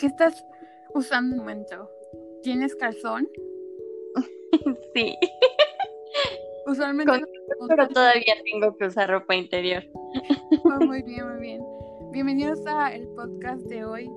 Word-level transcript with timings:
¿qué 0.00 0.06
estás 0.06 0.46
usando 0.94 1.34
un 1.34 1.40
momento? 1.40 1.90
¿Tienes 2.42 2.74
calzón? 2.74 3.28
sí. 4.94 5.14
Usualmente. 6.66 7.20
pero 7.68 7.86
todavía 7.88 8.34
tengo 8.50 8.74
que 8.78 8.86
usar 8.86 9.10
ropa 9.10 9.36
interior. 9.36 9.84
Oh, 10.64 10.84
muy 10.84 11.02
bien, 11.06 11.28
muy 11.28 11.40
bien. 11.40 11.62
Bienvenidos 12.12 12.66
a 12.66 12.92
el 12.94 13.06
podcast 13.08 13.62
de 13.66 13.84
hoy. 13.84 14.10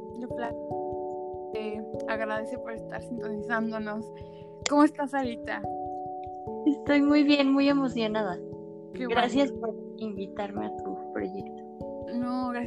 Eh, 1.54 1.82
agradece 2.08 2.58
por 2.58 2.74
estar 2.74 3.02
sintonizándonos. 3.02 4.06
¿Cómo 4.70 4.84
estás, 4.84 5.14
Arita? 5.14 5.62
Estoy 6.66 7.02
muy 7.02 7.24
bien, 7.24 7.52
muy 7.52 7.70
emocionada. 7.70 8.40
Gracias 8.94 9.52
por 9.52 9.76
invitarme 9.98 10.66
a 10.66 10.78
tu 10.78 10.83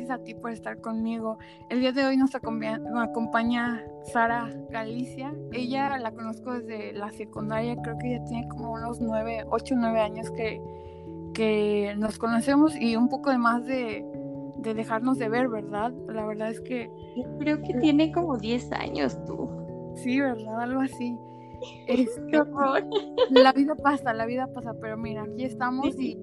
gracias 0.07 0.21
a 0.21 0.25
ti 0.25 0.35
por 0.35 0.53
estar 0.53 0.81
conmigo. 0.81 1.39
El 1.69 1.81
día 1.81 1.93
de 1.93 2.05
hoy 2.05 2.17
nos 2.17 2.35
acompaña, 2.35 3.85
Sara 4.05 4.53
Galicia. 4.71 5.35
Ella 5.53 5.99
la 5.99 6.13
conozco 6.13 6.53
desde 6.53 6.93
la 6.93 7.11
secundaria, 7.11 7.77
creo 7.83 7.99
que 7.99 8.15
ella 8.15 8.25
tiene 8.25 8.49
como 8.49 8.73
unos 8.73 9.01
nueve, 9.01 9.45
ocho, 9.51 9.75
nueve 9.77 10.01
años 10.01 10.31
que, 10.31 10.61
que 11.35 11.95
nos 11.99 12.19
conocemos 12.19 12.77
y 12.77 12.95
un 12.95 13.09
poco 13.09 13.31
de 13.31 13.39
más 13.39 13.67
de, 13.67 14.05
dejarnos 14.59 15.19
de 15.19 15.29
ver, 15.29 15.49
¿verdad? 15.49 15.93
La 16.09 16.25
verdad 16.25 16.51
es 16.51 16.61
que... 16.61 16.89
creo 17.41 17.61
que 17.63 17.75
tiene 17.75 18.13
como 18.13 18.37
diez 18.37 18.71
años 18.73 19.19
tú. 19.25 19.49
Sí, 19.97 20.21
¿verdad? 20.21 20.61
Algo 20.61 20.83
así. 20.83 21.19
Es, 21.89 22.09
Qué 22.31 22.39
horror. 22.39 22.85
La 23.31 23.53
vida 23.53 23.75
pasa, 23.75 24.13
la 24.13 24.27
vida 24.27 24.47
pasa, 24.53 24.73
pero 24.81 24.97
mira, 24.97 25.25
aquí 25.25 25.45
estamos 25.45 25.99
y, 25.99 26.17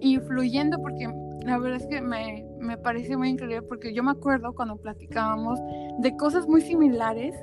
y 0.00 0.18
fluyendo 0.18 0.78
porque 0.80 1.08
la 1.44 1.58
verdad 1.58 1.80
es 1.80 1.86
que 1.86 2.00
me, 2.00 2.46
me 2.64 2.78
parece 2.78 3.16
muy 3.16 3.30
increíble 3.30 3.62
porque 3.62 3.94
yo 3.94 4.02
me 4.02 4.10
acuerdo 4.10 4.54
cuando 4.54 4.76
platicábamos 4.76 5.58
de 6.00 6.16
cosas 6.16 6.48
muy 6.48 6.60
similares 6.60 7.34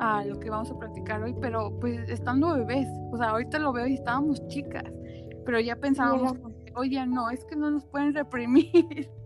a 0.00 0.24
lo 0.24 0.40
que 0.40 0.50
vamos 0.50 0.70
a 0.70 0.78
platicar 0.78 1.22
hoy, 1.22 1.34
pero 1.40 1.78
pues 1.78 2.08
estando 2.08 2.54
bebés, 2.54 2.88
o 3.12 3.18
sea, 3.18 3.30
ahorita 3.30 3.58
lo 3.58 3.72
veo 3.72 3.86
y 3.86 3.94
estábamos 3.94 4.46
chicas, 4.48 4.84
pero 5.44 5.60
ya 5.60 5.76
pensábamos, 5.76 6.34
oye, 6.74 7.04
no, 7.06 7.28
es 7.30 7.44
que 7.44 7.54
no 7.54 7.70
nos 7.70 7.84
pueden 7.86 8.14
reprimir. 8.14 9.10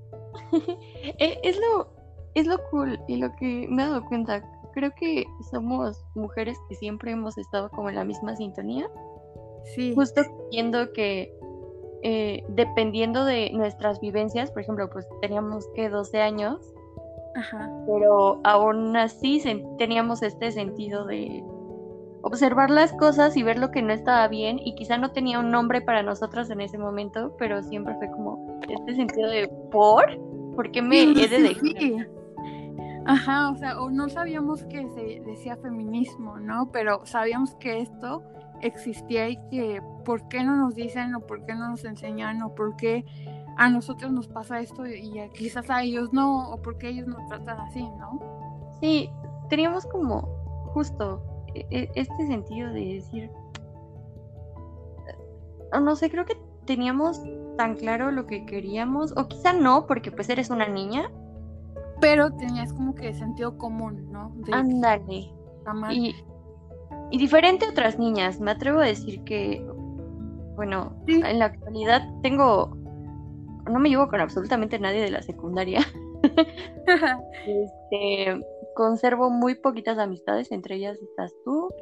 E, 1.19 1.39
es 1.45 1.57
lo 1.57 1.95
es 2.35 2.47
lo 2.47 2.59
cool 2.71 2.99
y 3.07 3.17
lo 3.17 3.35
que 3.37 3.67
me 3.69 3.83
he 3.83 3.87
dado 3.87 4.05
cuenta, 4.07 4.43
creo 4.73 4.93
que 4.97 5.25
somos 5.51 6.05
mujeres 6.15 6.59
que 6.69 6.75
siempre 6.75 7.13
hemos 7.13 7.39
estado 7.39 7.71
como 7.71 7.89
en 7.89 7.95
la 7.95 8.05
misma 8.05 8.35
sintonía. 8.37 8.91
Sí. 9.75 9.95
Justo 9.95 10.23
viendo 10.51 10.93
que 10.93 11.33
eh, 12.07 12.45
dependiendo 12.51 13.25
de 13.25 13.51
nuestras 13.55 13.99
vivencias, 13.99 14.51
por 14.51 14.61
ejemplo, 14.61 14.91
pues 14.91 15.09
teníamos 15.23 15.67
que 15.75 15.89
12 15.89 16.21
años, 16.21 16.61
pero 17.87 18.43
aún 18.45 18.95
así 18.95 19.43
teníamos 19.79 20.23
este 20.23 20.53
sentido 20.53 21.07
de 21.07 21.43
observar 22.21 22.69
las 22.69 22.93
cosas 22.93 23.39
y 23.39 23.43
ver 23.43 23.59
lo 23.59 23.71
que 23.71 23.81
no 23.81 23.95
estaba 23.95 24.29
bien 24.29 24.59
y 24.59 24.75
quizá 24.75 24.99
no 24.99 25.13
tenía 25.13 25.39
un 25.39 25.51
nombre 25.51 25.81
para 25.81 26.03
nosotras 26.03 26.51
en 26.51 26.61
ese 26.61 26.77
momento, 26.77 27.35
pero 27.39 27.63
siempre 27.63 27.95
fue 27.95 28.11
como 28.11 28.61
este 28.69 28.97
sentido 28.97 29.31
de 29.31 29.49
¿por? 29.73 30.05
¿Por 30.55 30.71
qué 30.73 30.83
me 30.83 31.05
he 31.05 31.07
de 31.07 31.41
dejar? 31.41 32.09
Ajá, 33.07 33.51
o 33.51 33.57
sea, 33.57 33.81
o 33.81 33.91
no 33.91 34.11
sabíamos 34.11 34.63
que 34.65 34.87
se 34.91 35.23
decía 35.25 35.57
feminismo, 35.57 36.39
¿no? 36.39 36.71
Pero 36.71 37.07
sabíamos 37.07 37.55
que 37.55 37.81
esto 37.81 38.23
existía 38.61 39.29
y 39.29 39.37
que 39.51 39.83
por 40.05 40.29
qué 40.29 40.43
no 40.45 40.57
nos 40.57 40.75
dicen 40.75 41.15
o 41.15 41.21
por 41.21 41.45
qué 41.45 41.55
no 41.55 41.69
nos 41.69 41.85
enseñan 41.85 42.43
o 42.43 42.55
por 42.55 42.77
qué 42.77 43.05
a 43.57 43.71
nosotros 43.71 44.13
nos 44.13 44.29
pasa 44.29 44.61
esto 44.61 44.87
y 44.87 45.13
quizás 45.35 45.71
a 45.71 45.83
ellos 45.83 46.13
no 46.13 46.51
o 46.51 46.61
por 46.61 46.79
qué 46.79 46.89
ellos 46.89 47.07
nos 47.07 47.27
tratan 47.29 47.61
así, 47.61 47.83
¿no? 47.83 48.21
Sí, 48.81 49.11
teníamos 49.49 49.87
como 49.87 50.23
justo 50.73 51.23
e, 51.55 51.67
e, 51.71 51.91
este 51.95 52.27
sentido 52.27 52.73
de 52.73 52.95
decir, 52.95 53.31
no 55.81 55.97
sé, 55.97 56.11
creo 56.11 56.25
que 56.25 56.37
teníamos 56.67 57.23
tan 57.57 57.77
claro 57.77 58.11
lo 58.11 58.27
que 58.27 58.47
queríamos 58.47 59.13
o 59.17 59.29
quizá 59.29 59.53
no 59.53 59.87
porque 59.87 60.11
pues 60.11 60.29
eres 60.29 60.51
una 60.51 60.69
niña. 60.69 61.11
Pero 62.01 62.33
tenías 62.33 62.73
como 62.73 62.95
que 62.95 63.15
sentido 63.15 63.57
común, 63.57 64.11
¿no? 64.11 64.35
Ándale. 64.53 65.33
Y, 65.91 66.15
y 67.15 67.17
diferente 67.17 67.65
a 67.65 67.71
otras 67.71 67.97
niñas, 67.97 68.41
me 68.41 68.51
atrevo 68.51 68.81
a 68.81 68.87
decir 68.87 69.23
que, 69.23 69.65
bueno, 70.57 70.97
en 71.07 71.39
la 71.39 71.45
actualidad 71.45 72.03
tengo, 72.25 72.77
no 73.71 73.79
me 73.79 73.89
llevo 73.89 74.09
con 74.09 74.21
absolutamente 74.21 74.81
nadie 74.81 75.01
de 75.01 75.13
la 75.13 75.23
secundaria. 75.23 75.79
este, 77.47 78.45
conservo 78.75 79.31
muy 79.31 79.55
poquitas 79.55 79.97
amistades, 79.99 80.51
entre 80.51 80.75
ellas 80.75 80.99
estás 81.01 81.33
tú 81.45 81.73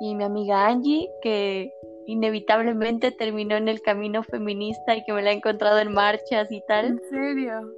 y 0.00 0.14
mi 0.14 0.24
amiga 0.24 0.66
Angie, 0.66 1.10
que 1.20 1.70
inevitablemente 2.06 3.10
terminó 3.10 3.56
en 3.56 3.68
el 3.68 3.82
camino 3.82 4.22
feminista 4.22 4.96
y 4.96 5.04
que 5.04 5.12
me 5.12 5.20
la 5.20 5.32
he 5.32 5.34
encontrado 5.34 5.78
en 5.78 5.92
marchas 5.92 6.50
y 6.50 6.62
tal. 6.66 6.86
¿En 6.86 7.00
serio? 7.10 7.70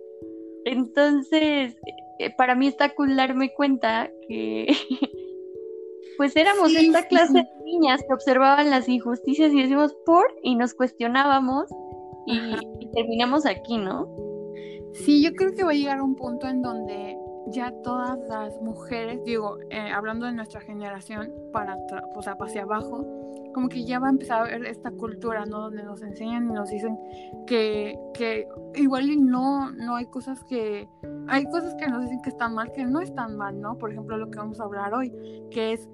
Entonces, 0.66 1.76
eh, 2.20 2.30
para 2.36 2.54
mí 2.54 2.68
está 2.68 2.94
cool 2.94 3.16
darme 3.16 3.52
cuenta 3.52 4.08
que 4.28 4.68
pues 6.16 6.36
éramos 6.36 6.74
esta 6.74 7.06
clase 7.06 7.32
de 7.32 7.64
niñas 7.64 8.02
que 8.06 8.14
observaban 8.14 8.70
las 8.70 8.88
injusticias 8.88 9.52
y 9.52 9.62
decimos 9.62 9.94
por 10.04 10.24
y 10.42 10.54
nos 10.54 10.74
cuestionábamos 10.74 11.68
y, 12.26 12.56
terminamos 12.94 13.46
aquí, 13.46 13.78
¿no? 13.78 14.08
Sí, 14.92 15.22
yo 15.22 15.32
creo 15.32 15.54
que 15.54 15.64
va 15.64 15.70
a 15.70 15.74
llegar 15.74 16.02
un 16.02 16.14
punto 16.14 16.46
en 16.46 16.60
donde 16.60 17.16
ya 17.48 17.72
todas 17.82 18.18
las 18.28 18.60
mujeres, 18.60 19.24
digo, 19.24 19.56
eh, 19.70 19.90
hablando 19.92 20.26
de 20.26 20.32
nuestra 20.32 20.60
generación, 20.60 21.32
para, 21.52 21.76
o 22.14 22.22
sea, 22.22 22.36
hacia 22.38 22.62
abajo, 22.62 23.04
como 23.52 23.68
que 23.68 23.84
ya 23.84 23.98
va 23.98 24.08
a 24.08 24.10
empezar 24.10 24.40
a 24.40 24.44
ver 24.44 24.64
esta 24.66 24.90
cultura, 24.90 25.44
¿no? 25.46 25.60
Donde 25.62 25.82
nos 25.82 26.02
enseñan 26.02 26.50
y 26.50 26.52
nos 26.52 26.70
dicen 26.70 26.98
que, 27.46 27.98
que 28.14 28.48
igual 28.74 29.10
y 29.10 29.16
no, 29.16 29.70
no 29.72 29.96
hay 29.96 30.06
cosas 30.06 30.42
que, 30.44 30.88
hay 31.28 31.44
cosas 31.44 31.74
que 31.74 31.88
nos 31.88 32.02
dicen 32.02 32.20
que 32.22 32.30
están 32.30 32.54
mal, 32.54 32.72
que 32.72 32.84
no 32.84 33.00
están 33.00 33.36
mal, 33.36 33.60
¿no? 33.60 33.78
Por 33.78 33.92
ejemplo, 33.92 34.16
lo 34.16 34.30
que 34.30 34.38
vamos 34.38 34.60
a 34.60 34.64
hablar 34.64 34.94
hoy, 34.94 35.12
que 35.50 35.72
es 35.72 35.88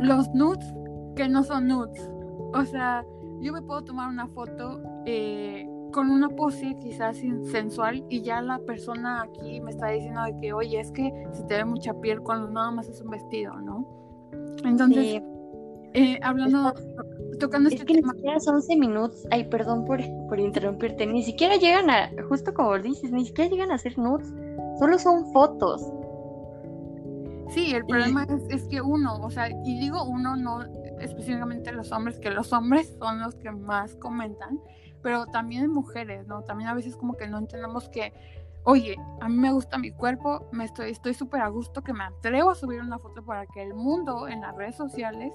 los 0.00 0.28
nudes 0.34 0.74
que 1.16 1.28
no 1.28 1.42
son 1.42 1.66
nudes. 1.66 2.10
O 2.54 2.64
sea, 2.64 3.04
yo 3.40 3.52
me 3.52 3.60
puedo 3.62 3.82
tomar 3.82 4.08
una 4.08 4.28
foto 4.28 4.80
eh, 5.04 5.68
con 5.92 6.10
una 6.10 6.28
pose 6.28 6.76
quizás 6.80 7.18
sensual 7.50 8.04
y 8.08 8.22
ya 8.22 8.40
la 8.40 8.58
persona 8.60 9.22
aquí 9.22 9.60
me 9.60 9.70
está 9.70 9.88
diciendo 9.88 10.22
de 10.22 10.36
que, 10.36 10.52
oye, 10.52 10.80
es 10.80 10.92
que 10.92 11.12
se 11.32 11.42
te 11.44 11.56
ve 11.56 11.64
mucha 11.64 11.94
piel 12.00 12.20
cuando 12.20 12.48
nada 12.48 12.70
más 12.70 12.88
es 12.88 13.00
un 13.00 13.10
vestido, 13.10 13.60
¿no? 13.60 13.86
Entonces... 14.64 15.22
Eh, 15.98 16.16
hablando, 16.22 16.72
tocando 17.40 17.68
este 17.68 17.82
es 17.82 17.84
que 17.84 17.94
Ni 17.94 18.08
siquiera 18.08 18.38
son 18.38 18.54
11 18.56 18.76
minutos. 18.76 19.26
Ay, 19.32 19.48
perdón 19.48 19.84
por, 19.84 19.98
por 20.28 20.38
interrumpirte. 20.38 21.04
Ni 21.08 21.24
siquiera 21.24 21.56
llegan 21.56 21.90
a, 21.90 22.08
justo 22.28 22.54
como 22.54 22.78
dices, 22.78 23.10
ni 23.10 23.26
siquiera 23.26 23.50
llegan 23.50 23.72
a 23.72 23.78
ser 23.78 23.98
nudes. 23.98 24.32
Solo 24.78 24.96
son 25.00 25.32
fotos. 25.32 25.82
Sí, 27.50 27.74
el 27.74 27.84
problema 27.84 28.28
es, 28.48 28.62
que 28.68 28.80
uno, 28.80 29.16
o 29.20 29.30
sea, 29.30 29.48
y 29.50 29.80
digo 29.80 30.04
uno, 30.04 30.36
no 30.36 30.62
específicamente 31.00 31.72
los 31.72 31.90
hombres, 31.90 32.20
que 32.20 32.30
los 32.30 32.52
hombres 32.52 32.94
son 33.00 33.20
los 33.20 33.34
que 33.34 33.50
más 33.50 33.96
comentan, 33.96 34.60
pero 35.02 35.26
también 35.26 35.68
mujeres, 35.68 36.28
¿no? 36.28 36.42
También 36.42 36.68
a 36.68 36.74
veces 36.74 36.94
como 36.94 37.16
que 37.16 37.26
no 37.26 37.38
entendemos 37.38 37.88
que, 37.88 38.12
oye, 38.62 38.96
a 39.20 39.28
mí 39.28 39.36
me 39.36 39.52
gusta 39.52 39.78
mi 39.78 39.90
cuerpo, 39.90 40.48
me 40.52 40.64
estoy 40.64 40.90
estoy 40.90 41.14
súper 41.14 41.40
a 41.40 41.48
gusto 41.48 41.82
que 41.82 41.92
me 41.92 42.04
atrevo 42.04 42.50
a 42.50 42.54
subir 42.54 42.82
una 42.82 43.00
foto 43.00 43.24
para 43.24 43.46
que 43.46 43.62
el 43.62 43.74
mundo 43.74 44.28
en 44.28 44.42
las 44.42 44.54
redes 44.54 44.76
sociales 44.76 45.32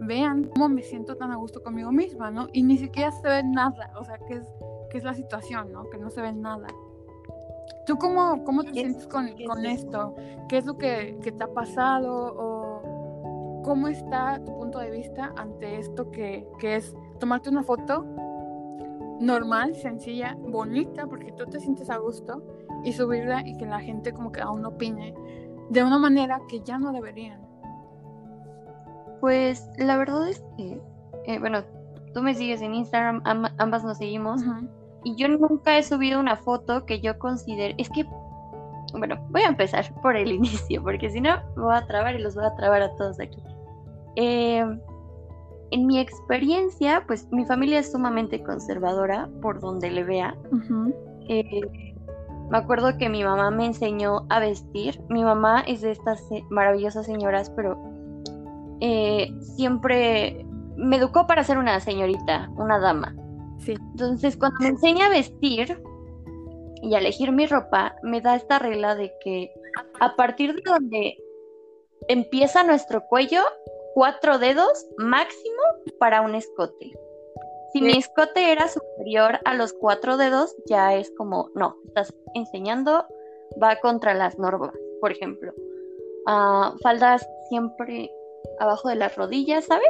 vean 0.00 0.44
cómo 0.44 0.68
me 0.68 0.82
siento 0.82 1.16
tan 1.16 1.30
a 1.30 1.36
gusto 1.36 1.62
conmigo 1.62 1.92
misma, 1.92 2.30
¿no? 2.30 2.48
Y 2.52 2.62
ni 2.62 2.78
siquiera 2.78 3.10
se 3.12 3.28
ve 3.28 3.42
nada, 3.44 3.92
o 3.98 4.04
sea, 4.04 4.18
que 4.18 4.34
es, 4.34 4.54
que 4.90 4.98
es 4.98 5.04
la 5.04 5.14
situación, 5.14 5.72
¿no? 5.72 5.88
Que 5.90 5.98
no 5.98 6.10
se 6.10 6.20
ve 6.20 6.32
nada. 6.32 6.66
¿Tú 7.86 7.96
cómo, 7.98 8.44
cómo 8.44 8.62
te 8.62 8.72
sientes 8.72 9.06
con, 9.06 9.28
con 9.46 9.66
esto? 9.66 10.14
¿Qué 10.48 10.58
es 10.58 10.66
lo 10.66 10.78
que, 10.78 11.18
que, 11.22 11.32
te 11.32 11.44
ha 11.44 11.52
pasado? 11.52 12.34
¿O 12.36 13.62
cómo 13.64 13.88
está 13.88 14.40
tu 14.44 14.56
punto 14.56 14.78
de 14.78 14.90
vista 14.90 15.32
ante 15.36 15.78
esto 15.78 16.10
que, 16.10 16.46
que 16.58 16.76
es 16.76 16.94
tomarte 17.18 17.50
una 17.50 17.62
foto 17.62 18.04
normal, 19.20 19.74
sencilla, 19.76 20.36
bonita, 20.38 21.06
porque 21.06 21.32
tú 21.32 21.46
te 21.46 21.60
sientes 21.60 21.90
a 21.90 21.98
gusto 21.98 22.42
y 22.84 22.92
subirla 22.92 23.42
y 23.46 23.56
que 23.56 23.66
la 23.66 23.80
gente 23.80 24.12
como 24.12 24.32
que 24.32 24.40
aún 24.40 24.64
opine 24.64 25.14
de 25.70 25.82
una 25.82 25.98
manera 25.98 26.40
que 26.48 26.60
ya 26.60 26.78
no 26.78 26.92
deberían? 26.92 27.51
Pues 29.22 29.70
la 29.78 29.96
verdad 29.98 30.28
es 30.28 30.42
que, 30.56 30.80
eh, 31.26 31.38
bueno, 31.38 31.62
tú 32.12 32.22
me 32.22 32.34
sigues 32.34 32.60
en 32.60 32.74
Instagram, 32.74 33.22
ambas 33.24 33.84
nos 33.84 33.98
seguimos, 33.98 34.42
y 35.04 35.14
yo 35.14 35.28
nunca 35.28 35.78
he 35.78 35.84
subido 35.84 36.18
una 36.18 36.34
foto 36.34 36.84
que 36.86 37.00
yo 37.00 37.16
considere, 37.20 37.76
es 37.78 37.88
que, 37.90 38.04
bueno, 38.98 39.24
voy 39.30 39.42
a 39.42 39.46
empezar 39.46 39.94
por 40.02 40.16
el 40.16 40.32
inicio, 40.32 40.82
porque 40.82 41.08
si 41.08 41.20
no, 41.20 41.36
me 41.54 41.62
voy 41.62 41.76
a 41.76 41.86
trabar 41.86 42.16
y 42.16 42.18
los 42.18 42.34
voy 42.34 42.46
a 42.46 42.56
trabar 42.56 42.82
a 42.82 42.96
todos 42.96 43.20
aquí. 43.20 43.40
Em, 44.16 44.80
en 45.70 45.86
mi 45.86 46.00
experiencia, 46.00 47.04
pues 47.06 47.30
mi 47.30 47.44
familia 47.44 47.78
es 47.78 47.92
sumamente 47.92 48.42
conservadora, 48.42 49.30
por 49.40 49.60
donde 49.60 49.88
le 49.92 50.02
vea. 50.02 50.36
Eh, 51.28 51.60
me 52.50 52.58
acuerdo 52.58 52.98
que 52.98 53.08
mi 53.08 53.22
mamá 53.22 53.52
me 53.52 53.66
enseñó 53.66 54.26
a 54.30 54.40
vestir. 54.40 55.00
Mi 55.08 55.22
mamá 55.22 55.60
es 55.60 55.80
de 55.80 55.92
estas 55.92 56.20
maravillosas 56.50 57.06
señoras, 57.06 57.50
pero 57.50 57.91
eh, 58.84 59.32
siempre 59.54 60.44
me 60.76 60.96
educó 60.96 61.28
para 61.28 61.44
ser 61.44 61.56
una 61.56 61.78
señorita, 61.78 62.50
una 62.56 62.80
dama. 62.80 63.14
Sí. 63.60 63.74
Entonces, 63.92 64.36
cuando 64.36 64.58
me 64.58 64.68
enseña 64.70 65.06
a 65.06 65.10
vestir 65.10 65.80
y 66.82 66.92
a 66.92 66.98
elegir 66.98 67.30
mi 67.30 67.46
ropa, 67.46 67.94
me 68.02 68.20
da 68.20 68.34
esta 68.34 68.58
regla 68.58 68.96
de 68.96 69.12
que 69.22 69.54
a 70.00 70.16
partir 70.16 70.56
de 70.56 70.62
donde 70.64 71.16
empieza 72.08 72.64
nuestro 72.64 73.06
cuello, 73.06 73.42
cuatro 73.94 74.40
dedos 74.40 74.86
máximo 74.98 75.62
para 76.00 76.20
un 76.22 76.34
escote. 76.34 76.92
Si 77.72 77.80
mi 77.80 77.96
escote 77.96 78.50
era 78.50 78.66
superior 78.66 79.38
a 79.44 79.54
los 79.54 79.72
cuatro 79.74 80.16
dedos, 80.16 80.56
ya 80.66 80.94
es 80.94 81.12
como, 81.16 81.50
no, 81.54 81.76
estás 81.86 82.12
enseñando, 82.34 83.06
va 83.62 83.76
contra 83.76 84.12
las 84.12 84.40
normas, 84.40 84.74
por 85.00 85.12
ejemplo. 85.12 85.52
Ah, 86.26 86.74
faldas 86.82 87.24
siempre 87.48 88.10
abajo 88.60 88.88
de 88.88 88.96
las 88.96 89.16
rodillas, 89.16 89.64
¿sabes? 89.64 89.88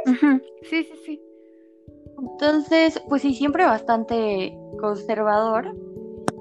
Sí, 0.63 0.83
sí, 0.83 0.93
sí. 1.05 1.21
Entonces, 2.19 3.01
pues 3.09 3.21
sí, 3.21 3.33
siempre 3.33 3.65
bastante 3.65 4.55
conservador. 4.79 5.75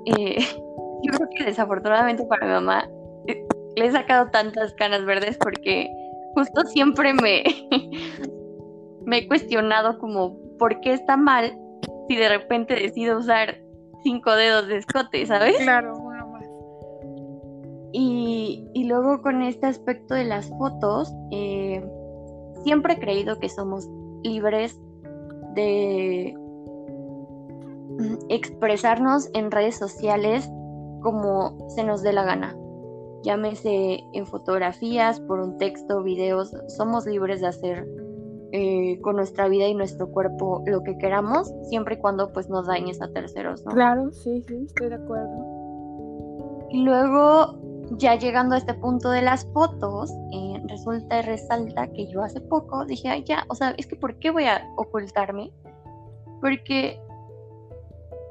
Eh, 0.06 0.38
yo 1.02 1.12
creo 1.12 1.28
que 1.36 1.44
desafortunadamente 1.44 2.24
para 2.24 2.46
mi 2.46 2.52
mamá 2.52 2.88
eh, 3.26 3.46
le 3.76 3.86
he 3.86 3.92
sacado 3.92 4.30
tantas 4.30 4.74
canas 4.74 5.04
verdes 5.04 5.36
porque 5.38 5.88
justo 6.34 6.62
siempre 6.66 7.12
me, 7.14 7.42
me 9.04 9.18
he 9.18 9.28
cuestionado 9.28 9.98
como 9.98 10.38
por 10.58 10.80
qué 10.80 10.92
está 10.92 11.16
mal 11.16 11.56
si 12.08 12.16
de 12.16 12.28
repente 12.28 12.74
decido 12.74 13.18
usar 13.18 13.60
cinco 14.02 14.32
dedos 14.32 14.66
de 14.68 14.78
escote, 14.78 15.26
¿sabes? 15.26 15.56
Claro, 15.58 15.96
uno 15.96 16.26
más. 16.28 16.44
Y, 17.92 18.68
y 18.74 18.84
luego 18.84 19.22
con 19.22 19.42
este 19.42 19.66
aspecto 19.66 20.14
de 20.14 20.24
las 20.24 20.48
fotos, 20.50 21.12
eh, 21.30 21.82
siempre 22.64 22.94
he 22.94 22.98
creído 22.98 23.38
que 23.38 23.48
somos 23.48 23.88
libres 24.22 24.80
de 25.54 26.34
expresarnos 28.28 29.28
en 29.34 29.50
redes 29.50 29.76
sociales 29.76 30.48
como 31.02 31.68
se 31.70 31.84
nos 31.84 32.02
dé 32.02 32.12
la 32.12 32.24
gana. 32.24 32.56
Llámese 33.22 34.02
en 34.12 34.26
fotografías, 34.26 35.20
por 35.20 35.40
un 35.40 35.58
texto, 35.58 36.02
videos, 36.02 36.52
somos 36.68 37.06
libres 37.06 37.40
de 37.40 37.46
hacer 37.46 37.86
eh, 38.52 39.00
con 39.00 39.16
nuestra 39.16 39.48
vida 39.48 39.66
y 39.66 39.74
nuestro 39.74 40.08
cuerpo 40.10 40.62
lo 40.66 40.82
que 40.82 40.98
queramos, 40.98 41.52
siempre 41.68 41.94
y 41.94 41.98
cuando 41.98 42.32
pues 42.32 42.48
nos 42.48 42.66
dañes 42.66 43.00
a 43.00 43.08
terceros, 43.12 43.64
¿no? 43.64 43.72
Claro, 43.72 44.12
sí, 44.12 44.42
sí, 44.46 44.64
estoy 44.66 44.88
de 44.88 44.96
acuerdo. 44.96 46.66
Y 46.70 46.82
luego, 46.84 47.58
ya 47.92 48.16
llegando 48.16 48.54
a 48.54 48.58
este 48.58 48.74
punto 48.74 49.10
de 49.10 49.22
las 49.22 49.46
fotos, 49.52 50.10
eh, 50.32 50.51
resulta 50.68 51.18
y 51.18 51.22
resalta 51.22 51.86
que 51.88 52.06
yo 52.06 52.22
hace 52.22 52.40
poco 52.40 52.84
dije, 52.84 53.08
ay, 53.08 53.24
ya, 53.24 53.44
o 53.48 53.54
sea, 53.54 53.74
es 53.76 53.86
que 53.86 53.96
¿por 53.96 54.18
qué 54.18 54.30
voy 54.30 54.44
a 54.44 54.68
ocultarme? 54.76 55.52
Porque 56.40 57.00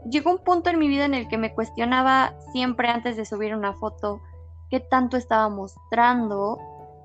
llegó 0.10 0.31
un 0.31 0.39
punto 0.39 0.69
en 0.69 0.80
mi 0.80 0.88
vida 0.88 1.06
en 1.06 1.13
el 1.13 1.28
que 1.28 1.38
me 1.38 1.54
cuestionaba 1.54 2.36
siempre 2.51 2.88
antes 2.89 3.18
de 3.18 3.25
subir 3.25 3.56
una 3.56 3.74
foto 3.74 4.22
qué 4.69 4.80
tanto 4.80 5.18
estaba 5.18 5.50
mostrando, 5.50 6.57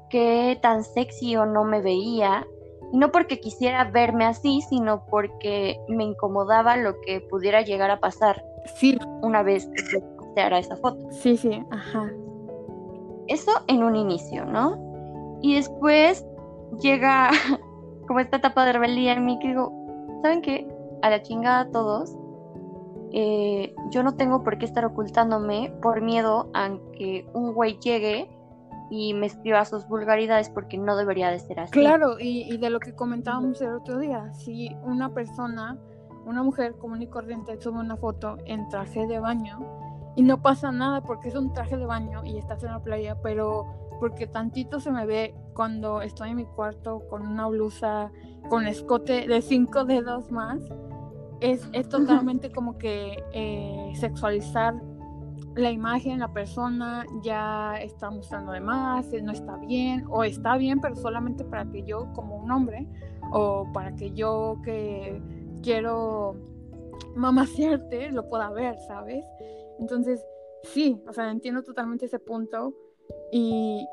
qué 0.09 0.59
tan 0.63 0.85
sexy 0.85 1.37
o 1.37 1.45
no 1.45 1.65
me 1.65 1.81
veía, 1.81 2.47
no 2.93 3.11
porque 3.11 3.41
quisiera 3.41 3.85
verme 3.85 4.25
así, 4.25 4.63
sino 4.63 5.05
porque 5.07 5.79
me 5.89 6.05
incomodaba 6.05 6.77
lo 6.77 7.01
que 7.01 7.21
pudiera 7.21 7.63
llegar 7.63 7.91
a 7.91 7.99
pasar. 7.99 8.43
Sí. 8.77 8.97
Una 9.23 9.43
vez 9.43 9.67
que 9.67 9.83
se 9.83 10.41
hará 10.41 10.61
esa 10.61 10.77
foto. 10.77 11.11
Sí, 11.11 11.37
sí, 11.37 11.63
ajá. 11.71 12.13
Eso 13.27 13.51
en 13.67 13.83
un 13.83 13.97
inicio, 13.97 14.45
¿no? 14.45 14.86
Y 15.47 15.55
después 15.55 16.27
llega 16.83 17.31
como 18.09 18.19
esta 18.19 18.39
etapa 18.39 18.65
de 18.65 18.73
rebeldía 18.73 19.13
en 19.13 19.25
mí 19.25 19.39
que 19.39 19.49
digo, 19.49 19.73
¿saben 20.21 20.43
qué? 20.43 20.67
A 21.03 21.11
la 21.11 21.23
chingada 21.23 21.71
todos. 21.71 22.13
Eh, 23.13 23.73
yo 23.91 24.03
no 24.03 24.17
tengo 24.17 24.43
por 24.43 24.59
qué 24.59 24.65
estar 24.65 24.85
ocultándome 24.85 25.73
por 25.81 26.01
miedo 26.01 26.51
a 26.53 26.71
que 26.99 27.29
un 27.33 27.55
güey 27.55 27.79
llegue 27.79 28.29
y 28.91 29.15
me 29.15 29.27
escriba 29.27 29.65
sus 29.65 29.87
vulgaridades 29.87 30.51
porque 30.51 30.79
no 30.79 30.97
debería 30.97 31.31
de 31.31 31.39
ser 31.39 31.61
así. 31.61 31.71
Claro, 31.71 32.17
y, 32.19 32.57
de 32.57 32.69
lo 32.69 32.81
que 32.81 32.97
comentábamos 32.97 33.63
el 33.63 33.73
otro 33.73 34.01
día, 34.01 34.35
si 34.35 34.75
una 34.83 35.15
persona, 35.15 35.79
una 36.25 36.43
mujer 36.43 36.75
común 36.77 37.03
y 37.03 37.07
corriente 37.07 37.57
sube 37.61 37.79
una 37.79 37.97
foto 37.97 38.37
en 38.47 38.69
traje 38.69 39.07
de 39.07 39.21
baño 39.21 39.61
y 40.17 40.23
no 40.23 40.43
pasa 40.43 40.73
nada 40.73 41.03
porque 41.03 41.29
es 41.29 41.37
un 41.37 41.53
traje 41.53 41.77
de 41.77 41.87
baño 41.87 42.25
y 42.25 42.37
estás 42.37 42.65
en 42.65 42.73
la 42.73 42.83
playa, 42.83 43.17
pero 43.23 43.86
porque 43.99 44.27
tantito 44.27 44.81
se 44.81 44.91
me 44.91 45.07
ve 45.07 45.35
cuando 45.55 46.03
estoy 46.03 46.31
en 46.31 46.37
mi 46.37 46.45
cuarto 46.45 47.03
con 47.09 47.27
una 47.27 47.47
blusa 47.49 48.13
con 48.49 48.67
escote 48.67 49.27
de 49.27 49.43
cinco 49.43 49.85
dedos 49.85 50.31
más, 50.31 50.61
es, 51.41 51.69
es 51.73 51.89
totalmente 51.89 52.51
como 52.51 52.79
que 52.79 53.23
eh, 53.33 53.93
sexualizar 53.97 54.75
la 55.55 55.71
imagen, 55.71 56.19
la 56.19 56.33
persona 56.33 57.07
ya 57.23 57.77
está 57.81 58.11
mostrando 58.11 58.53
de 58.53 58.61
más, 58.61 59.11
no 59.23 59.33
está 59.33 59.57
bien, 59.57 60.05
o 60.09 60.23
está 60.23 60.57
bien, 60.57 60.81
pero 60.81 60.97
solamente 60.97 61.45
para 61.45 61.65
que 61.71 61.83
yo 61.83 62.13
como 62.13 62.37
un 62.37 62.51
hombre, 62.51 62.87
o 63.33 63.67
para 63.73 63.95
que 63.95 64.13
yo 64.13 64.59
que 64.63 65.21
quiero 65.63 66.37
mamaciarte 67.15 68.13
lo 68.13 68.29
pueda 68.29 68.51
ver, 68.51 68.77
¿sabes? 68.87 69.25
Entonces, 69.79 70.25
sí, 70.63 71.03
o 71.09 71.13
sea, 71.13 71.31
entiendo 71.31 71.63
totalmente 71.63 72.07
ese 72.07 72.19
punto 72.19 72.75
y, 73.31 73.87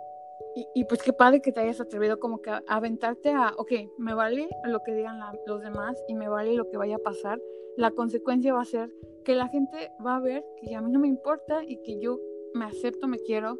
y, 0.75 0.83
pues 0.85 1.01
qué 1.01 1.13
padre 1.13 1.41
que 1.41 1.51
te 1.51 1.61
hayas 1.61 1.81
atrevido 1.81 2.19
como 2.19 2.41
que 2.41 2.51
a, 2.51 2.63
aventarte 2.67 3.31
a, 3.31 3.53
ok, 3.57 3.71
me 3.97 4.13
vale 4.13 4.47
lo 4.65 4.81
que 4.83 4.93
digan 4.93 5.19
los 5.47 5.61
demás 5.61 5.97
y 6.07 6.13
me 6.13 6.29
vale 6.29 6.53
lo 6.53 6.69
que 6.69 6.77
vaya 6.77 6.95
a 6.97 6.99
pasar. 6.99 7.39
La 7.75 7.91
consecuencia 7.91 8.53
va 8.53 8.61
a 8.61 8.65
ser 8.65 8.89
que 9.25 9.35
la 9.35 9.47
gente 9.47 9.91
va 10.05 10.17
a 10.17 10.19
ver 10.19 10.45
que 10.61 10.75
a 10.75 10.81
mí 10.81 10.91
no 10.91 10.99
me 10.99 11.07
importa 11.07 11.63
y 11.63 11.77
que 11.81 11.99
yo 11.99 12.19
me 12.53 12.65
acepto, 12.65 13.07
me 13.07 13.17
quiero 13.19 13.57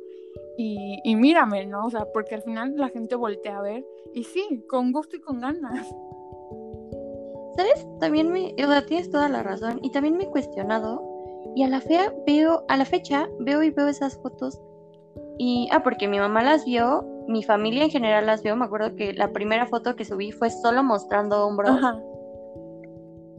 y, 0.58 1.00
y 1.04 1.16
mírame, 1.16 1.66
¿no? 1.66 1.86
O 1.86 1.90
sea, 1.90 2.06
porque 2.14 2.36
al 2.36 2.44
final 2.44 2.76
la 2.78 2.90
gente 2.90 3.16
voltea 3.16 3.58
a 3.58 3.62
ver 3.62 3.86
y 4.14 4.24
sí, 4.24 4.64
con 4.70 4.92
gusto 4.92 5.16
y 5.16 5.22
con 5.22 5.40
ganas. 5.40 5.88
¿Sabes? 7.56 7.88
También 8.00 8.32
me, 8.32 8.54
o 8.64 8.68
sea, 8.68 8.86
tienes 8.86 9.10
toda 9.10 9.30
la 9.30 9.44
razón 9.44 9.80
y 9.82 9.92
también 9.92 10.18
me 10.18 10.26
he 10.26 10.30
cuestionado 10.30 11.02
y 11.56 11.64
a 11.64 11.68
la 11.68 11.82
fea 11.82 12.14
veo, 12.26 12.66
a 12.68 12.78
la 12.78 12.86
fecha 12.86 13.30
veo 13.40 13.64
y 13.64 13.70
veo 13.70 13.88
esas 13.88 14.18
fotos 14.18 14.60
y, 15.38 15.68
ah, 15.72 15.82
porque 15.84 16.08
mi 16.08 16.20
mamá 16.20 16.44
las 16.44 16.66
vio, 16.66 17.06
mi 17.28 17.44
familia 17.44 17.84
en 17.84 17.90
general 17.90 18.26
las 18.26 18.44
vio. 18.44 18.56
Me 18.56 18.66
acuerdo 18.66 18.96
que 18.96 19.14
la 19.14 19.32
primera 19.32 19.66
foto 19.68 19.96
que 19.96 20.06
subí 20.06 20.32
fue 20.32 20.50
solo 20.50 20.84
mostrando 20.84 21.46
hombros. 21.46 21.80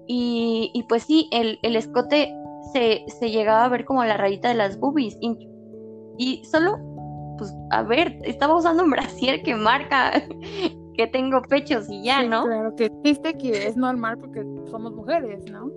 Y, 0.06 0.70
y, 0.74 0.82
pues 0.84 1.04
sí, 1.04 1.28
el, 1.32 1.58
el 1.62 1.76
escote 1.76 2.34
se, 2.72 3.04
se, 3.18 3.30
llegaba 3.30 3.64
a 3.64 3.68
ver 3.68 3.84
como 3.84 4.04
la 4.04 4.16
rayita 4.16 4.48
de 4.48 4.54
las 4.54 4.78
boobies. 4.78 5.16
Y, 5.20 5.48
y 6.18 6.44
solo, 6.44 6.78
pues, 7.38 7.54
a 7.70 7.82
ver, 7.82 8.18
estaba 8.22 8.56
usando 8.56 8.82
un 8.84 8.90
brasier 8.90 9.42
que 9.42 9.54
marca 9.54 10.12
que 10.94 11.06
tengo 11.06 11.42
pechos 11.42 11.88
y 11.88 12.04
ya, 12.04 12.22
¿no? 12.22 12.44
Claro, 12.44 12.74
que 12.76 12.86
existe 12.86 13.36
que 13.38 13.66
es 13.66 13.76
normal 13.76 14.18
porque 14.18 14.44
somos 14.70 14.92
mujeres, 14.94 15.44
¿no? 15.50 15.70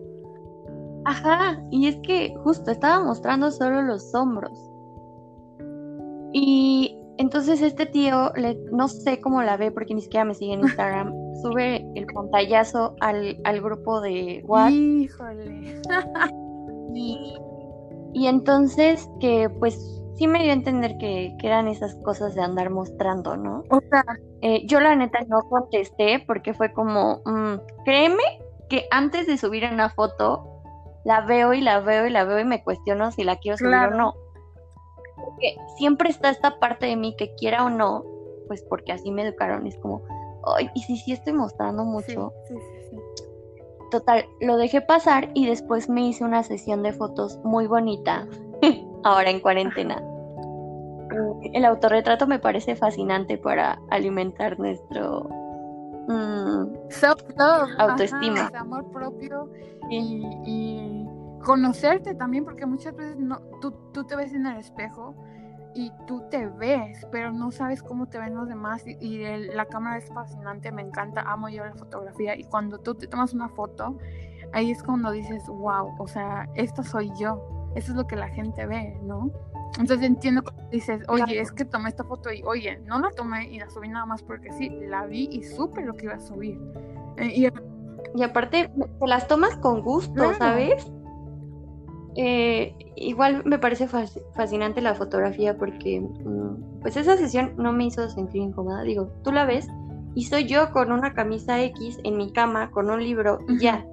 Ajá, 1.05 1.61
y 1.71 1.87
es 1.87 1.97
que 2.03 2.35
justo 2.43 2.69
estaba 2.69 3.03
mostrando 3.03 3.49
solo 3.49 3.81
los 3.81 4.13
hombros. 4.13 4.51
Y 6.39 6.95
entonces 7.17 7.63
este 7.63 7.87
tío, 7.87 8.31
le, 8.35 8.59
no 8.71 8.87
sé 8.87 9.19
cómo 9.19 9.41
la 9.41 9.57
ve 9.57 9.71
porque 9.71 9.95
ni 9.95 10.01
siquiera 10.01 10.23
me 10.23 10.35
sigue 10.35 10.53
en 10.53 10.59
Instagram, 10.59 11.11
sube 11.41 11.83
el 11.95 12.05
pantallazo 12.05 12.95
al, 12.99 13.39
al 13.43 13.59
grupo 13.59 14.01
de 14.01 14.43
WhatsApp. 14.45 14.71
Híjole. 14.71 15.81
y, 16.93 17.37
y, 18.13 18.27
entonces 18.27 19.09
que 19.19 19.49
pues 19.49 19.99
sí 20.15 20.27
me 20.27 20.43
dio 20.43 20.51
a 20.51 20.53
entender 20.53 20.99
que, 20.99 21.35
que, 21.39 21.47
eran 21.47 21.67
esas 21.67 21.95
cosas 22.03 22.35
de 22.35 22.41
andar 22.43 22.69
mostrando, 22.69 23.35
¿no? 23.35 23.63
O 23.71 23.79
sea, 23.89 24.05
eh, 24.41 24.63
yo 24.67 24.79
la 24.79 24.95
neta 24.95 25.19
no 25.27 25.41
contesté 25.49 26.23
porque 26.27 26.53
fue 26.53 26.71
como, 26.71 27.21
mm, 27.25 27.55
créeme 27.83 28.23
que 28.69 28.85
antes 28.91 29.25
de 29.25 29.37
subir 29.37 29.67
una 29.71 29.89
foto, 29.89 30.61
la 31.03 31.21
veo 31.21 31.53
y 31.55 31.61
la 31.61 31.79
veo 31.79 32.05
y 32.05 32.11
la 32.11 32.25
veo 32.25 32.39
y 32.39 32.45
me 32.45 32.63
cuestiono 32.63 33.11
si 33.11 33.23
la 33.23 33.37
quiero 33.37 33.57
subir 33.57 33.73
o 33.73 33.89
no 33.91 34.13
porque 35.27 35.57
siempre 35.75 36.09
está 36.09 36.29
esta 36.29 36.57
parte 36.57 36.85
de 36.85 36.95
mí 36.95 37.13
que 37.17 37.35
quiera 37.35 37.65
o 37.65 37.69
no, 37.69 38.05
pues 38.47 38.63
porque 38.63 38.93
así 38.93 39.11
me 39.11 39.23
educaron, 39.23 39.67
es 39.67 39.77
como, 39.77 40.01
ay, 40.55 40.69
y 40.73 40.83
si 40.83 40.95
sí 40.95 41.11
estoy 41.11 41.33
mostrando 41.33 41.83
mucho. 41.83 42.31
Sí, 42.47 42.55
sí, 42.55 42.89
sí, 42.89 42.97
Total, 43.91 44.25
lo 44.39 44.57
dejé 44.57 44.81
pasar 44.81 45.29
y 45.33 45.45
después 45.45 45.89
me 45.89 46.01
hice 46.07 46.23
una 46.23 46.43
sesión 46.43 46.81
de 46.81 46.93
fotos 46.93 47.39
muy 47.43 47.67
bonita, 47.67 48.25
ahora 49.03 49.29
en 49.29 49.41
cuarentena. 49.41 50.01
El 51.53 51.65
autorretrato 51.65 52.25
me 52.25 52.39
parece 52.39 52.75
fascinante 52.75 53.37
para 53.37 53.81
alimentar 53.89 54.59
nuestro 54.59 55.29
mm, 56.07 56.65
autoestima. 57.79 58.51
amor 58.55 58.89
propio 58.91 59.49
y 59.89 61.06
conocerte 61.47 62.13
también, 62.13 62.43
porque 62.43 62.65
muchas 62.65 62.93
veces 62.93 63.15
no, 63.15 63.39
tú, 63.61 63.71
tú 63.93 64.03
te 64.03 64.17
ves 64.17 64.33
en 64.33 64.45
el 64.47 64.57
espejo 64.57 65.15
y 65.73 65.93
tú 66.05 66.23
te 66.29 66.45
ves, 66.45 67.07
pero 67.09 67.31
no 67.31 67.51
sabes 67.51 67.81
cómo 67.81 68.07
te 68.07 68.19
ven 68.19 68.35
los 68.35 68.49
demás 68.49 68.83
y, 68.85 69.19
la 69.53 69.63
cámara 69.65 69.97
es 69.97 70.09
fascinante, 70.09 70.73
me 70.73 70.81
encanta, 70.81 71.21
amo 71.21 71.47
yo 71.47 71.63
la 71.63 71.73
fotografía 71.73 72.35
y 72.35 72.43
cuando 72.43 72.79
tú 72.79 72.95
te 72.95 73.07
tomas 73.07 73.33
una 73.33 73.47
foto, 73.47 73.97
ahí 74.51 74.71
es 74.71 74.83
cuando 74.83 75.09
dices, 75.11 75.47
wow, 75.47 75.95
o 75.97 76.07
sea, 76.09 76.49
esto 76.55 76.83
soy 76.83 77.13
yo, 77.17 77.71
eso 77.75 77.93
es 77.93 77.97
lo 77.97 78.05
que 78.07 78.17
la 78.17 78.27
gente 78.27 78.65
ve, 78.65 78.99
¿no? 79.03 79.31
Entonces 79.79 80.05
entiendo 80.05 80.41
que 80.41 80.51
dices, 80.69 81.01
oye, 81.07 81.39
es 81.39 81.53
que 81.53 81.63
tomé 81.63 81.87
esta 81.87 82.03
foto 82.03 82.29
y, 82.29 82.43
oye, 82.43 82.77
no 82.79 82.99
la 82.99 83.09
tomé 83.11 83.47
y 83.47 83.59
la 83.59 83.69
subí 83.69 83.87
nada 83.87 84.05
más 84.05 84.21
porque 84.21 84.51
sí, 84.51 84.69
la 84.69 85.05
vi 85.05 85.29
y 85.31 85.43
supe 85.43 85.85
lo 85.85 85.93
que 85.93 86.07
iba 86.07 86.15
a 86.15 86.19
subir. 86.19 86.59
Eh, 87.15 87.31
y, 87.33 87.47
y, 88.19 88.23
aparte, 88.23 88.69
te 88.99 89.07
las 89.07 89.29
tomas 89.29 89.55
con 89.57 89.81
gusto, 89.81 90.33
¿sabes? 90.33 90.91
Eh, 92.19 92.73
igual 92.95 93.43
me 93.45 93.59
parece 93.59 93.87
fascinante 93.87 94.81
la 94.81 94.95
fotografía 94.95 95.55
porque 95.55 96.01
mm, 96.01 96.81
pues 96.81 96.97
esa 96.97 97.15
sesión 97.15 97.53
no 97.57 97.71
me 97.71 97.85
hizo 97.85 98.09
sentir 98.09 98.41
incómoda. 98.41 98.81
Digo, 98.81 99.11
tú 99.23 99.31
la 99.31 99.45
ves 99.45 99.67
y 100.15 100.23
soy 100.23 100.45
yo 100.45 100.71
con 100.71 100.91
una 100.91 101.13
camisa 101.13 101.61
X 101.63 101.99
en 102.03 102.17
mi 102.17 102.33
cama 102.33 102.71
con 102.71 102.89
un 102.89 103.03
libro 103.03 103.37
y 103.47 103.59
ya. 103.59 103.85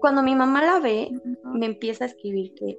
Cuando 0.00 0.22
mi 0.22 0.34
mamá 0.34 0.64
la 0.64 0.80
ve, 0.80 1.10
me 1.44 1.66
empieza 1.66 2.04
a 2.04 2.08
escribir 2.08 2.54
que 2.54 2.78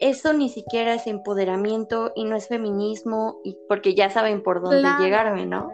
eso 0.00 0.32
ni 0.32 0.48
siquiera 0.48 0.94
es 0.94 1.06
empoderamiento 1.06 2.12
y 2.14 2.24
no 2.24 2.36
es 2.36 2.48
feminismo, 2.48 3.40
y 3.44 3.58
porque 3.68 3.94
ya 3.94 4.10
saben 4.10 4.42
por 4.42 4.62
dónde 4.62 4.88
llegarme, 5.00 5.44
¿no? 5.44 5.70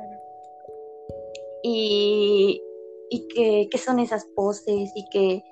Y, 1.62 2.62
y 3.10 3.28
que, 3.28 3.68
que, 3.70 3.78
son 3.78 3.98
esas 3.98 4.26
poses 4.34 4.90
y 4.94 5.08
que 5.10 5.42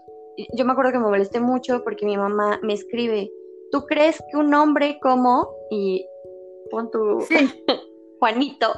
yo 0.55 0.65
me 0.65 0.73
acuerdo 0.73 0.93
que 0.93 0.99
me 0.99 1.09
molesté 1.09 1.41
mucho 1.41 1.83
porque 1.85 2.07
mi 2.07 2.17
mamá 2.17 2.59
me 2.63 2.73
escribe, 2.73 3.31
¿tú 3.71 3.85
crees 3.87 4.23
que 4.31 4.39
un 4.39 4.53
hombre 4.55 4.99
como, 5.01 5.49
y 5.71 6.07
pon 6.71 6.91
tu 6.91 7.21
Juanito, 8.21 8.69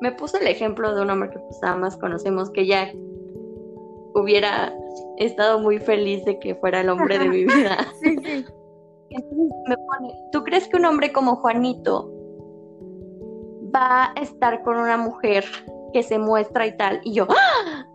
me 0.00 0.12
puso 0.12 0.38
el 0.38 0.46
ejemplo 0.46 0.94
de 0.94 1.02
un 1.02 1.10
hombre 1.10 1.30
que 1.30 1.38
pues 1.38 1.58
nada 1.62 1.76
más 1.76 1.96
conocemos, 1.96 2.50
que 2.50 2.66
ya 2.66 2.92
hubiera 4.14 4.74
estado 5.18 5.58
muy 5.58 5.78
feliz 5.78 6.24
de 6.24 6.38
que 6.38 6.54
fuera 6.56 6.80
el 6.80 6.88
hombre 6.88 7.18
de 7.18 7.28
mi 7.28 7.44
vida. 7.44 7.78
sí, 8.02 8.16
sí. 8.22 8.44
Entonces 9.10 9.52
me 9.68 9.76
pone, 9.76 10.14
¿tú 10.32 10.42
crees 10.42 10.66
que 10.68 10.76
un 10.76 10.86
hombre 10.86 11.12
como 11.12 11.36
Juanito 11.36 12.10
va 13.74 14.06
a 14.06 14.12
estar 14.20 14.62
con 14.62 14.76
una 14.76 14.96
mujer 14.96 15.44
que 15.92 16.02
se 16.02 16.18
muestra 16.18 16.66
y 16.66 16.76
tal? 16.76 17.00
Y 17.04 17.12
yo, 17.14 17.28
¡Ah! 17.30 17.86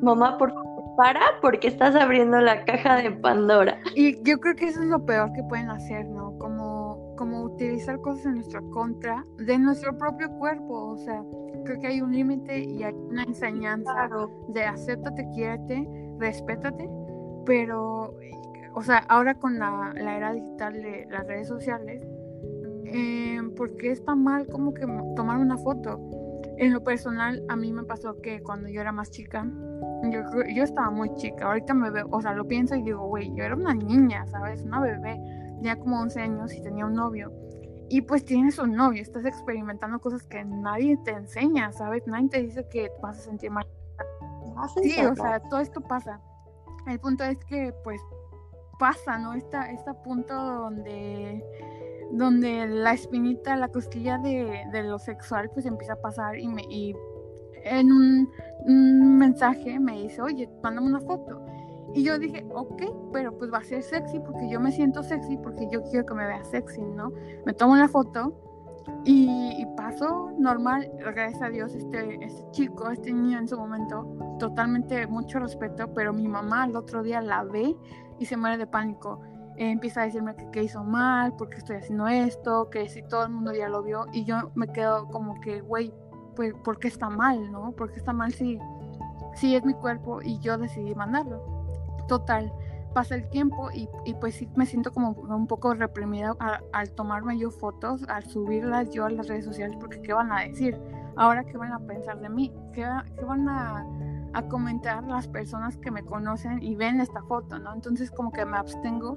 mamá, 0.00 0.38
por 0.38 0.52
favor 0.52 0.69
para 0.96 1.20
porque 1.40 1.68
estás 1.68 1.94
abriendo 1.94 2.40
la 2.40 2.64
caja 2.64 2.96
de 2.96 3.10
Pandora. 3.10 3.78
Y 3.94 4.22
yo 4.22 4.38
creo 4.38 4.54
que 4.54 4.68
eso 4.68 4.82
es 4.82 4.88
lo 4.88 5.04
peor 5.04 5.32
que 5.32 5.42
pueden 5.44 5.70
hacer, 5.70 6.06
¿no? 6.06 6.36
Como, 6.38 7.14
como 7.16 7.42
utilizar 7.42 8.00
cosas 8.00 8.26
en 8.26 8.34
nuestra 8.36 8.60
contra 8.72 9.24
de 9.38 9.58
nuestro 9.58 9.96
propio 9.96 10.30
cuerpo. 10.38 10.90
O 10.90 10.96
sea, 10.98 11.22
creo 11.64 11.80
que 11.80 11.86
hay 11.86 12.00
un 12.00 12.12
límite 12.12 12.58
y 12.58 12.82
hay 12.82 12.94
una 12.94 13.22
enseñanza 13.24 14.08
de 14.48 14.64
acéptate, 14.64 15.28
quiérete, 15.34 15.88
respétate, 16.18 16.88
pero, 17.44 18.14
o 18.74 18.82
sea, 18.82 18.98
ahora 19.08 19.34
con 19.34 19.58
la, 19.58 19.92
la 19.94 20.16
era 20.16 20.32
digital 20.32 20.74
de 20.74 21.06
las 21.10 21.26
redes 21.26 21.48
sociales, 21.48 22.06
eh, 22.84 23.40
¿por 23.56 23.76
qué 23.76 23.90
está 23.90 24.14
mal 24.14 24.46
como 24.46 24.74
que 24.74 24.86
tomar 25.14 25.38
una 25.38 25.56
foto? 25.58 26.00
En 26.60 26.74
lo 26.74 26.84
personal, 26.84 27.42
a 27.48 27.56
mí 27.56 27.72
me 27.72 27.84
pasó 27.84 28.20
que 28.20 28.42
cuando 28.42 28.68
yo 28.68 28.82
era 28.82 28.92
más 28.92 29.10
chica, 29.10 29.46
yo, 30.10 30.20
yo 30.54 30.62
estaba 30.62 30.90
muy 30.90 31.10
chica, 31.14 31.46
ahorita 31.46 31.72
me 31.72 31.90
veo, 31.90 32.06
o 32.10 32.20
sea, 32.20 32.34
lo 32.34 32.46
pienso 32.46 32.76
y 32.76 32.82
digo, 32.82 33.06
güey, 33.06 33.34
yo 33.34 33.44
era 33.44 33.56
una 33.56 33.72
niña, 33.72 34.26
¿sabes? 34.26 34.60
Una 34.60 34.78
bebé, 34.78 35.18
tenía 35.56 35.76
como 35.76 35.98
11 36.02 36.20
años 36.20 36.52
y 36.52 36.60
tenía 36.60 36.84
un 36.84 36.92
novio. 36.92 37.32
Y 37.88 38.02
pues 38.02 38.26
tienes 38.26 38.58
un 38.58 38.72
novio, 38.72 39.00
estás 39.00 39.24
experimentando 39.24 40.00
cosas 40.00 40.22
que 40.26 40.44
nadie 40.44 40.98
te 41.02 41.12
enseña, 41.12 41.72
¿sabes? 41.72 42.06
Nadie 42.06 42.28
te 42.28 42.42
dice 42.42 42.68
que 42.68 42.90
vas 43.00 43.18
a 43.18 43.22
sentir 43.22 43.50
mal. 43.50 43.66
Sí, 44.82 44.94
o 45.00 45.16
sea, 45.16 45.40
todo 45.40 45.60
esto 45.60 45.80
pasa. 45.80 46.20
El 46.86 47.00
punto 47.00 47.24
es 47.24 47.42
que, 47.46 47.72
pues, 47.84 48.02
pasa, 48.78 49.16
¿no? 49.16 49.32
Está, 49.32 49.70
este 49.70 49.94
punto 50.04 50.34
donde, 50.34 51.42
donde 52.12 52.66
la 52.66 52.92
espinita, 52.92 53.56
la 53.56 53.68
costilla 53.68 54.18
de, 54.18 54.64
de, 54.72 54.82
lo 54.82 54.98
sexual, 54.98 55.50
pues 55.52 55.66
empieza 55.66 55.94
a 55.94 56.00
pasar 56.00 56.38
y, 56.38 56.48
me, 56.48 56.62
y 56.62 56.94
en 57.64 57.92
un, 57.92 59.18
mensaje 59.18 59.78
me 59.78 60.02
dice, 60.02 60.22
oye, 60.22 60.48
mándame 60.62 60.88
una 60.88 61.00
foto. 61.00 61.40
Y 61.94 62.04
yo 62.04 62.18
dije, 62.18 62.46
ok, 62.54 62.82
pero 63.12 63.36
pues 63.36 63.52
va 63.52 63.58
a 63.58 63.64
ser 63.64 63.82
sexy 63.82 64.20
porque 64.20 64.48
yo 64.48 64.60
me 64.60 64.70
siento 64.70 65.02
sexy, 65.02 65.36
porque 65.38 65.68
yo 65.70 65.82
quiero 65.82 66.06
que 66.06 66.14
me 66.14 66.26
vea 66.26 66.44
sexy, 66.44 66.82
¿no? 66.82 67.12
Me 67.44 67.52
tomo 67.52 67.72
una 67.72 67.88
foto 67.88 68.34
y, 69.04 69.66
paso 69.76 70.30
normal, 70.38 70.90
gracias 70.98 71.42
a 71.42 71.48
Dios, 71.48 71.74
este, 71.74 72.24
este 72.24 72.50
chico, 72.52 72.90
este 72.90 73.12
niño 73.12 73.38
en 73.38 73.48
su 73.48 73.56
momento, 73.56 74.06
totalmente 74.38 75.06
mucho 75.06 75.38
respeto, 75.38 75.92
pero 75.94 76.12
mi 76.12 76.28
mamá 76.28 76.66
el 76.66 76.76
otro 76.76 77.02
día 77.02 77.20
la 77.20 77.44
ve 77.44 77.74
y 78.18 78.26
se 78.26 78.36
muere 78.36 78.58
de 78.58 78.66
pánico. 78.66 79.20
Empieza 79.68 80.02
a 80.02 80.04
decirme 80.04 80.34
que, 80.36 80.50
que 80.50 80.62
hizo 80.62 80.82
mal, 80.84 81.34
porque 81.36 81.56
estoy 81.56 81.76
haciendo 81.76 82.06
esto, 82.08 82.70
que 82.70 82.88
si 82.88 83.02
todo 83.02 83.24
el 83.24 83.30
mundo 83.30 83.52
ya 83.52 83.68
lo 83.68 83.82
vio, 83.82 84.06
y 84.12 84.24
yo 84.24 84.50
me 84.54 84.68
quedo 84.68 85.06
como 85.08 85.40
que, 85.40 85.60
güey, 85.60 85.92
pues, 86.34 86.54
¿por 86.64 86.78
qué 86.78 86.88
está 86.88 87.10
mal, 87.10 87.52
no? 87.52 87.72
¿Por 87.72 87.92
qué 87.92 87.98
está 87.98 88.12
mal 88.12 88.32
si, 88.32 88.58
si 89.34 89.54
es 89.54 89.64
mi 89.64 89.74
cuerpo 89.74 90.22
y 90.22 90.38
yo 90.38 90.56
decidí 90.56 90.94
mandarlo? 90.94 91.42
Total, 92.08 92.52
pasa 92.94 93.14
el 93.14 93.28
tiempo 93.28 93.68
y, 93.72 93.88
pues 94.14 94.36
sí 94.36 94.48
me 94.56 94.66
siento 94.66 94.92
como 94.92 95.10
un 95.10 95.46
poco 95.46 95.74
reprimida 95.74 96.34
al 96.72 96.90
tomarme 96.92 97.38
yo 97.38 97.50
fotos, 97.50 98.02
al 98.08 98.24
subirlas 98.24 98.90
yo 98.90 99.04
a 99.04 99.10
las 99.10 99.28
redes 99.28 99.44
sociales, 99.44 99.76
porque 99.78 100.00
¿qué 100.00 100.12
van 100.12 100.32
a 100.32 100.40
decir? 100.40 100.80
Ahora, 101.16 101.44
¿qué 101.44 101.56
van 101.56 101.72
a 101.72 101.80
pensar 101.80 102.20
de 102.20 102.28
mí? 102.28 102.52
¿Qué, 102.72 102.88
qué 103.16 103.24
van 103.24 103.48
a, 103.48 103.86
a, 104.32 104.48
comentar 104.48 105.04
las 105.04 105.28
personas 105.28 105.76
que 105.76 105.90
me 105.90 106.04
conocen 106.04 106.62
y 106.62 106.74
ven 106.76 107.00
esta 107.00 107.22
foto, 107.22 107.58
no? 107.58 107.72
Entonces 107.72 108.10
como 108.10 108.32
que 108.32 108.44
me 108.44 108.56
abstengo 108.56 109.16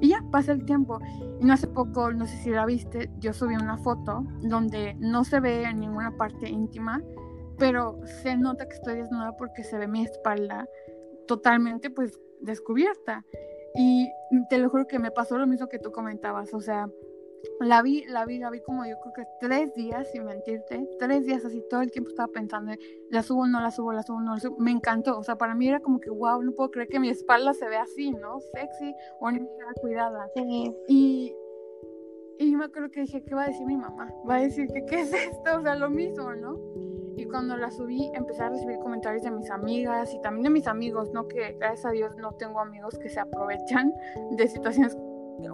y 0.00 0.08
ya, 0.08 0.24
pasa 0.30 0.52
el 0.52 0.64
tiempo. 0.64 0.98
Y 1.40 1.44
no 1.44 1.52
hace 1.52 1.66
poco, 1.66 2.12
no 2.12 2.26
sé 2.26 2.36
si 2.38 2.50
la 2.50 2.66
viste, 2.66 3.10
yo 3.18 3.32
subí 3.32 3.54
una 3.54 3.78
foto 3.78 4.24
donde 4.42 4.94
no 4.98 5.24
se 5.24 5.40
ve 5.40 5.64
en 5.64 5.80
ninguna 5.80 6.16
parte 6.16 6.48
íntima, 6.48 7.02
pero 7.58 8.00
se 8.22 8.36
nota 8.36 8.66
que 8.66 8.74
estoy 8.74 8.96
desnuda 8.96 9.36
porque 9.36 9.64
se 9.64 9.78
ve 9.78 9.86
mi 9.86 10.02
espalda 10.02 10.66
totalmente 11.26 11.90
pues 11.90 12.18
descubierta. 12.40 13.24
Y 13.74 14.10
te 14.50 14.58
lo 14.58 14.68
juro 14.68 14.86
que 14.86 14.98
me 14.98 15.10
pasó 15.10 15.38
lo 15.38 15.46
mismo 15.46 15.68
que 15.68 15.78
tú 15.78 15.92
comentabas, 15.92 16.52
o 16.52 16.60
sea, 16.60 16.88
la 17.60 17.82
vi, 17.82 18.04
la 18.04 18.24
vi, 18.24 18.38
la 18.38 18.50
vi 18.50 18.60
como 18.60 18.84
yo 18.84 18.98
creo 19.00 19.12
que 19.14 19.24
tres 19.40 19.74
días, 19.74 20.10
sin 20.10 20.24
mentirte, 20.24 20.88
tres 20.98 21.24
días 21.26 21.44
así, 21.44 21.62
todo 21.68 21.82
el 21.82 21.90
tiempo 21.90 22.10
estaba 22.10 22.28
pensando, 22.32 22.72
la 23.10 23.22
subo, 23.22 23.46
no 23.46 23.60
la 23.60 23.70
subo, 23.70 23.92
la 23.92 24.02
subo, 24.02 24.20
no 24.20 24.34
la 24.34 24.40
subo, 24.40 24.56
me 24.58 24.70
encantó, 24.70 25.18
o 25.18 25.22
sea, 25.22 25.36
para 25.36 25.54
mí 25.54 25.68
era 25.68 25.80
como 25.80 26.00
que, 26.00 26.10
wow, 26.10 26.42
no 26.42 26.52
puedo 26.52 26.70
creer 26.70 26.88
que 26.88 27.00
mi 27.00 27.08
espalda 27.08 27.54
se 27.54 27.68
vea 27.68 27.82
así, 27.82 28.10
¿no? 28.10 28.40
Sexy, 28.40 28.94
bonita, 29.20 29.46
cuidada. 29.80 30.28
Y, 30.88 31.34
y 32.38 32.56
me 32.56 32.64
acuerdo 32.64 32.90
que 32.90 33.02
dije, 33.02 33.22
¿qué 33.22 33.34
va 33.34 33.44
a 33.44 33.48
decir 33.48 33.66
mi 33.66 33.76
mamá? 33.76 34.12
Va 34.28 34.36
a 34.36 34.40
decir 34.40 34.68
que, 34.68 34.84
¿qué 34.84 35.00
es 35.00 35.12
esto? 35.12 35.58
O 35.58 35.62
sea, 35.62 35.74
lo 35.74 35.90
mismo, 35.90 36.32
¿no? 36.34 36.58
Y 37.16 37.26
cuando 37.26 37.56
la 37.56 37.70
subí, 37.70 38.10
empecé 38.14 38.42
a 38.42 38.48
recibir 38.48 38.78
comentarios 38.78 39.22
de 39.22 39.30
mis 39.30 39.50
amigas 39.50 40.12
y 40.14 40.20
también 40.22 40.44
de 40.44 40.50
mis 40.50 40.66
amigos, 40.66 41.12
¿no? 41.12 41.28
Que 41.28 41.52
gracias 41.58 41.86
a 41.86 41.90
Dios 41.90 42.16
no 42.16 42.32
tengo 42.32 42.58
amigos 42.60 42.98
que 42.98 43.08
se 43.08 43.20
aprovechan 43.20 43.92
de 44.32 44.48
situaciones 44.48 44.96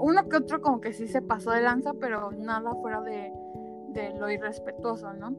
uno 0.00 0.28
que 0.28 0.36
otro 0.36 0.60
como 0.60 0.80
que 0.80 0.92
sí 0.92 1.08
se 1.08 1.22
pasó 1.22 1.50
de 1.50 1.62
lanza, 1.62 1.92
pero 2.00 2.30
nada 2.32 2.74
fuera 2.74 3.00
de, 3.00 3.32
lo 4.18 4.30
irrespetuoso, 4.30 5.12
¿no? 5.14 5.34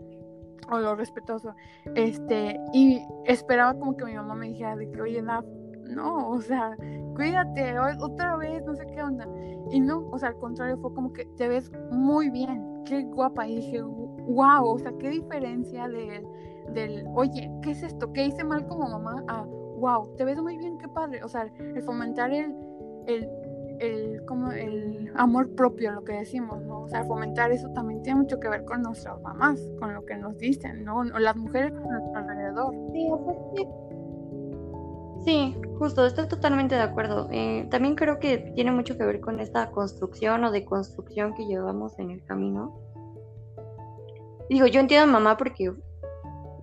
O 0.72 0.80
lo 0.80 0.96
respetuoso. 0.96 1.54
Este, 1.96 2.60
y 2.74 3.02
esperaba 3.26 3.74
como 3.78 3.96
que 3.96 4.06
mi 4.06 4.14
mamá 4.16 4.36
me 4.36 4.48
dijera 4.48 4.76
de 4.76 4.90
que, 4.92 5.02
oye, 5.02 5.22
no, 5.22 6.30
o 6.30 6.42
sea, 6.42 6.76
cuídate, 7.16 7.80
otra 7.80 8.36
vez, 8.38 8.64
no 8.66 8.76
sé 8.76 8.86
qué 8.88 9.02
onda. 9.02 9.28
Y 9.72 9.80
no, 9.80 10.08
o 10.12 10.18
sea, 10.18 10.30
al 10.30 10.38
contrario, 10.38 10.78
fue 10.78 10.94
como 10.94 11.14
que 11.14 11.26
te 11.38 11.48
ves 11.48 11.72
muy 11.92 12.30
bien, 12.30 12.84
qué 12.86 13.04
guapa. 13.04 13.48
Y 13.48 13.58
dije, 13.58 13.82
wow, 13.82 14.66
o 14.66 14.80
sea, 14.80 14.92
qué 15.00 15.10
diferencia 15.10 15.88
del, 15.88 16.28
del 16.74 17.06
oye, 17.16 17.52
¿qué 17.62 17.72
es 17.72 17.84
esto? 17.84 18.12
¿Qué 18.14 18.26
hice 18.26 18.44
mal 18.44 18.68
como 18.68 18.90
mamá? 18.90 19.24
Ah, 19.28 19.46
wow, 19.78 20.14
te 20.16 20.26
ves 20.26 20.42
muy 20.42 20.58
bien, 20.58 20.78
qué 20.78 20.88
padre. 20.88 21.24
O 21.24 21.28
sea, 21.28 21.44
el 21.44 21.82
fomentar 21.84 22.32
el 22.32 23.28
el, 23.80 24.24
como 24.26 24.52
el 24.52 25.12
amor 25.16 25.50
propio, 25.56 25.92
lo 25.92 26.04
que 26.04 26.14
decimos, 26.14 26.62
¿no? 26.64 26.82
O 26.82 26.90
sea, 26.90 27.04
fomentar 27.06 27.52
eso 27.52 27.70
también 27.74 28.02
tiene 28.02 28.22
mucho 28.22 28.40
que 28.40 28.50
ver 28.50 28.66
con 28.66 28.82
nuestras 28.82 29.22
mamás, 29.22 29.60
con 29.80 29.94
lo 29.94 30.06
que 30.06 30.16
nos 30.18 30.38
dicen, 30.38 30.84
¿no? 30.84 31.00
O 31.00 31.04
las 31.04 31.36
mujeres 31.36 31.74
a 31.74 31.80
nuestro 31.80 32.18
alrededor. 32.18 32.76
Sí, 32.94 33.68
sí, 35.26 35.62
justo, 35.78 36.06
estoy 36.06 36.28
totalmente 36.28 36.76
de 36.76 36.82
acuerdo. 36.82 37.28
Eh, 37.32 37.68
también 37.72 37.96
creo 37.96 38.20
que 38.20 38.38
tiene 38.56 38.72
mucho 38.72 38.98
que 38.98 39.06
ver 39.06 39.20
con 39.22 39.40
esta 39.40 39.72
construcción 39.72 40.44
o 40.44 40.52
deconstrucción 40.52 41.34
que 41.34 41.46
llevamos 41.46 41.98
en 42.00 42.12
el 42.12 42.24
camino. 42.26 42.80
Digo, 44.50 44.66
yo 44.66 44.80
entiendo 44.80 45.10
a 45.10 45.12
mamá 45.12 45.38
porque 45.38 45.72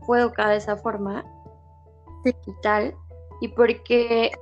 fue 0.07 0.21
educada 0.21 0.51
de 0.51 0.57
esa 0.57 0.77
forma 0.77 1.25
y 2.25 2.53
tal, 2.61 2.95
y 3.41 3.49
porque 3.49 4.33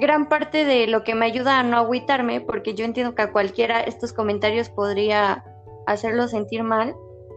gran 0.00 0.28
parte 0.28 0.64
de 0.64 0.86
lo 0.86 1.04
que 1.04 1.14
me 1.14 1.26
ayuda 1.26 1.58
a 1.58 1.62
no 1.62 1.76
agüitarme, 1.78 2.40
porque 2.40 2.74
yo 2.74 2.84
entiendo 2.84 3.14
que 3.14 3.22
a 3.22 3.32
cualquiera 3.32 3.80
estos 3.80 4.12
comentarios 4.12 4.68
podría 4.68 5.44
hacerlo 5.86 6.28
sentir 6.28 6.62
mal, 6.62 6.94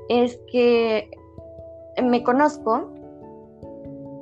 es 0.09 0.39
que 0.51 1.09
me 2.03 2.23
conozco, 2.23 2.93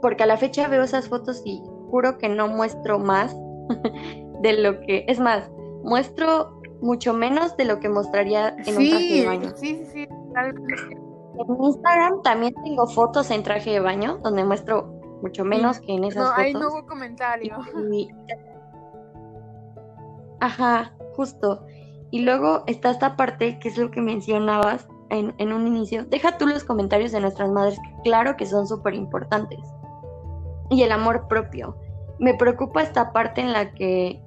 porque 0.01 0.23
a 0.23 0.25
la 0.25 0.37
fecha 0.37 0.67
veo 0.67 0.83
esas 0.83 1.09
fotos 1.09 1.41
y 1.45 1.61
juro 1.89 2.17
que 2.17 2.29
no 2.29 2.47
muestro 2.47 2.99
más 2.99 3.35
de 4.41 4.53
lo 4.53 4.79
que, 4.81 5.05
es 5.07 5.19
más, 5.19 5.49
muestro 5.83 6.61
mucho 6.81 7.13
menos 7.13 7.55
de 7.57 7.65
lo 7.65 7.79
que 7.79 7.89
mostraría 7.89 8.49
en 8.65 8.77
un 8.77 8.89
traje 8.89 9.21
de 9.21 9.25
baño. 9.25 9.49
Sí, 9.55 9.83
sí, 9.85 9.85
sí. 9.91 10.07
En 11.35 11.63
Instagram 11.63 12.21
también 12.21 12.53
tengo 12.63 12.85
fotos 12.87 13.31
en 13.31 13.41
traje 13.41 13.71
de 13.71 13.79
baño 13.79 14.19
donde 14.23 14.43
muestro 14.43 14.92
mucho 15.23 15.45
menos 15.45 15.79
que 15.79 15.93
en 15.93 16.03
esas 16.03 16.23
no, 16.23 16.29
fotos. 16.31 16.43
Ahí 16.43 16.53
no 16.53 16.67
hubo 16.67 16.85
comentario. 16.85 17.57
Ajá, 20.41 20.93
justo. 21.15 21.65
Y 22.11 22.23
luego 22.23 22.63
está 22.67 22.91
esta 22.91 23.15
parte 23.15 23.57
que 23.59 23.69
es 23.69 23.77
lo 23.77 23.89
que 23.89 24.01
mencionabas 24.01 24.87
en, 25.09 25.33
en 25.37 25.53
un 25.53 25.65
inicio. 25.65 26.03
Deja 26.05 26.37
tú 26.37 26.45
los 26.45 26.65
comentarios 26.65 27.13
de 27.13 27.21
nuestras 27.21 27.49
madres, 27.49 27.79
claro 28.03 28.35
que 28.35 28.45
son 28.45 28.67
súper 28.67 28.93
importantes. 28.93 29.59
Y 30.69 30.83
el 30.83 30.91
amor 30.91 31.27
propio. 31.29 31.77
Me 32.19 32.33
preocupa 32.33 32.83
esta 32.83 33.13
parte 33.13 33.41
en 33.41 33.53
la 33.53 33.71
que 33.71 34.21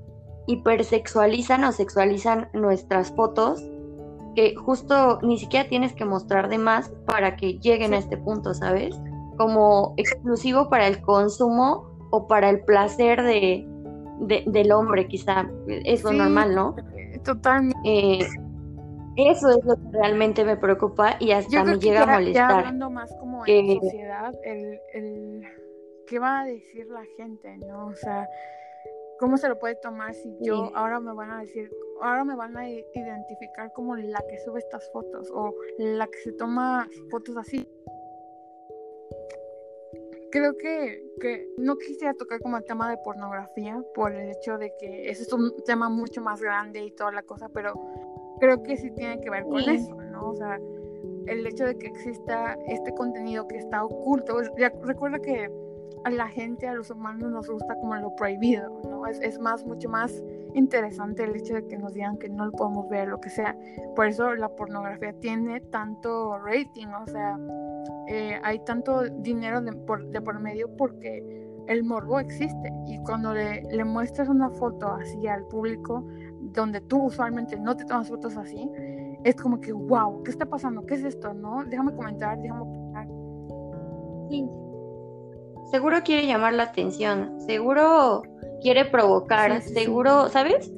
hipersexualizan 0.46 1.62
o 1.64 1.72
sexualizan 1.72 2.48
nuestras 2.54 3.12
fotos 3.12 3.62
que 4.34 4.54
justo 4.54 5.18
ni 5.22 5.38
siquiera 5.38 5.68
tienes 5.68 5.92
que 5.92 6.04
mostrar 6.04 6.48
de 6.48 6.58
más 6.58 6.90
para 7.06 7.36
que 7.36 7.58
lleguen 7.58 7.94
a 7.94 7.98
este 7.98 8.16
punto, 8.16 8.54
¿sabes? 8.54 8.94
Como 9.36 9.94
exclusivo 9.96 10.68
para 10.68 10.86
el 10.86 11.00
consumo 11.02 11.90
o 12.10 12.26
para 12.26 12.50
el 12.50 12.60
placer 12.60 13.22
de, 13.22 13.66
del 14.46 14.72
hombre, 14.72 15.06
quizá. 15.06 15.48
Es 15.66 16.02
lo 16.02 16.12
normal, 16.12 16.54
¿no? 16.54 16.76
Totalmente. 17.24 17.78
Eh, 17.84 18.26
eso 19.16 19.50
es 19.50 19.64
lo 19.64 19.76
que 19.76 19.98
realmente 19.98 20.44
me 20.44 20.56
preocupa 20.56 21.16
y 21.18 21.32
hasta 21.32 21.64
me 21.64 21.78
llega 21.78 22.02
a 22.02 22.06
molestar. 22.06 22.50
Ya 22.50 22.58
hablando 22.58 22.90
más 22.90 23.10
como 23.18 23.46
en 23.46 23.80
sociedad, 23.80 24.34
el, 24.44 24.78
el, 24.92 25.42
¿qué 26.06 26.18
va 26.18 26.40
a 26.40 26.44
decir 26.44 26.86
la 26.88 27.02
gente, 27.16 27.56
no? 27.66 27.86
O 27.86 27.94
sea, 27.94 28.28
¿cómo 29.18 29.38
se 29.38 29.48
lo 29.48 29.58
puede 29.58 29.76
tomar 29.76 30.14
si 30.14 30.36
yo 30.42 30.70
ahora 30.74 31.00
me 31.00 31.14
van 31.14 31.30
a 31.30 31.40
decir, 31.40 31.70
ahora 32.02 32.24
me 32.24 32.36
van 32.36 32.58
a 32.58 32.68
identificar 32.68 33.72
como 33.72 33.96
la 33.96 34.22
que 34.28 34.38
sube 34.44 34.58
estas 34.58 34.90
fotos 34.92 35.30
o 35.32 35.54
la 35.78 36.06
que 36.06 36.18
se 36.18 36.32
toma 36.32 36.86
fotos 37.10 37.38
así. 37.38 37.66
Creo 40.30 40.56
que, 40.56 41.02
que 41.20 41.48
no 41.56 41.76
quisiera 41.76 42.12
tocar 42.14 42.40
como 42.40 42.56
el 42.56 42.64
tema 42.64 42.90
de 42.90 42.98
pornografía 42.98 43.82
por 43.94 44.12
el 44.12 44.30
hecho 44.30 44.58
de 44.58 44.72
que 44.78 45.08
ese 45.08 45.22
es 45.22 45.32
un 45.32 45.54
tema 45.64 45.88
mucho 45.88 46.20
más 46.20 46.42
grande 46.42 46.84
y 46.84 46.90
toda 46.90 47.12
la 47.12 47.22
cosa, 47.22 47.48
pero 47.48 47.72
creo 48.40 48.62
que 48.62 48.76
sí 48.76 48.90
tiene 48.90 49.20
que 49.20 49.30
ver 49.30 49.44
con 49.44 49.60
eso, 49.60 49.94
¿no? 49.94 50.30
O 50.30 50.36
sea, 50.36 50.58
el 51.26 51.46
hecho 51.46 51.64
de 51.64 51.76
que 51.76 51.86
exista 51.86 52.56
este 52.66 52.92
contenido 52.92 53.46
que 53.48 53.56
está 53.56 53.84
oculto. 53.84 54.40
Recuerda 54.82 55.18
que 55.18 55.50
a 56.04 56.10
la 56.10 56.28
gente, 56.28 56.68
a 56.68 56.74
los 56.74 56.90
humanos 56.90 57.30
nos 57.30 57.48
gusta 57.48 57.74
como 57.76 57.94
lo 57.96 58.14
prohibido, 58.16 58.80
¿no? 58.84 59.06
Es, 59.06 59.20
es 59.20 59.38
más, 59.38 59.64
mucho 59.64 59.88
más 59.88 60.22
interesante 60.56 61.24
el 61.24 61.36
hecho 61.36 61.54
de 61.54 61.66
que 61.66 61.76
nos 61.76 61.92
digan 61.92 62.16
que 62.18 62.28
no 62.28 62.46
lo 62.46 62.52
podemos 62.52 62.88
ver, 62.88 63.08
lo 63.08 63.20
que 63.20 63.30
sea. 63.30 63.56
Por 63.94 64.06
eso 64.06 64.34
la 64.34 64.48
pornografía 64.48 65.12
tiene 65.20 65.60
tanto 65.60 66.38
rating, 66.38 66.86
o 66.86 67.06
sea, 67.06 67.38
eh, 68.08 68.40
hay 68.42 68.58
tanto 68.64 69.02
dinero 69.20 69.60
de 69.60 69.72
por, 69.72 70.06
de 70.08 70.20
por, 70.20 70.40
medio 70.40 70.74
porque 70.76 71.22
el 71.66 71.84
morbo 71.84 72.18
existe. 72.18 72.72
Y 72.86 72.98
cuando 73.02 73.34
le, 73.34 73.62
le 73.62 73.84
muestras 73.84 74.28
una 74.28 74.50
foto 74.50 74.88
así 74.88 75.26
al 75.26 75.44
público, 75.46 76.06
donde 76.40 76.80
tú 76.80 77.04
usualmente 77.04 77.58
no 77.58 77.76
te 77.76 77.84
tomas 77.84 78.08
fotos 78.08 78.36
así, 78.36 78.70
es 79.24 79.36
como 79.36 79.60
que, 79.60 79.72
wow, 79.72 80.22
¿qué 80.22 80.30
está 80.30 80.46
pasando? 80.46 80.86
¿Qué 80.86 80.94
es 80.94 81.04
esto? 81.04 81.34
¿No? 81.34 81.64
Déjame 81.64 81.94
comentar, 81.94 82.38
déjame 82.40 82.62
opinar. 82.62 83.08
Seguro 85.70 86.02
quiere 86.04 86.26
llamar 86.26 86.54
la 86.54 86.64
atención, 86.64 87.40
seguro 87.40 88.22
quiere 88.62 88.84
provocar, 88.84 89.62
seguro, 89.62 90.28
¿sabes? 90.28 90.72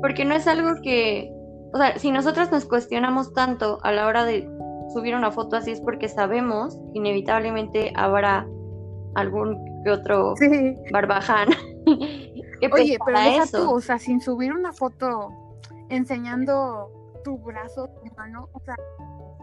Porque 0.00 0.24
no 0.24 0.34
es 0.34 0.46
algo 0.46 0.80
que, 0.82 1.30
o 1.72 1.78
sea, 1.78 1.98
si 1.98 2.10
nosotros 2.10 2.50
nos 2.50 2.64
cuestionamos 2.64 3.32
tanto 3.34 3.78
a 3.82 3.92
la 3.92 4.06
hora 4.06 4.24
de 4.24 4.48
subir 4.92 5.14
una 5.14 5.30
foto 5.30 5.56
así 5.56 5.70
es 5.70 5.80
porque 5.80 6.08
sabemos 6.08 6.78
inevitablemente 6.94 7.92
habrá 7.94 8.46
algún 9.14 9.82
que 9.84 9.90
otro 9.90 10.34
barbaján. 10.92 11.48
Oye, 12.72 12.98
pero 13.04 13.18
deja 13.18 13.46
tú, 13.46 13.70
o 13.70 13.80
sea, 13.80 13.98
sin 13.98 14.20
subir 14.20 14.52
una 14.52 14.72
foto 14.72 15.30
enseñando 15.88 16.90
tu 17.24 17.38
brazo, 17.38 17.88
tu 17.88 18.14
mano, 18.14 18.48
o 18.52 18.60
sea, 18.60 18.76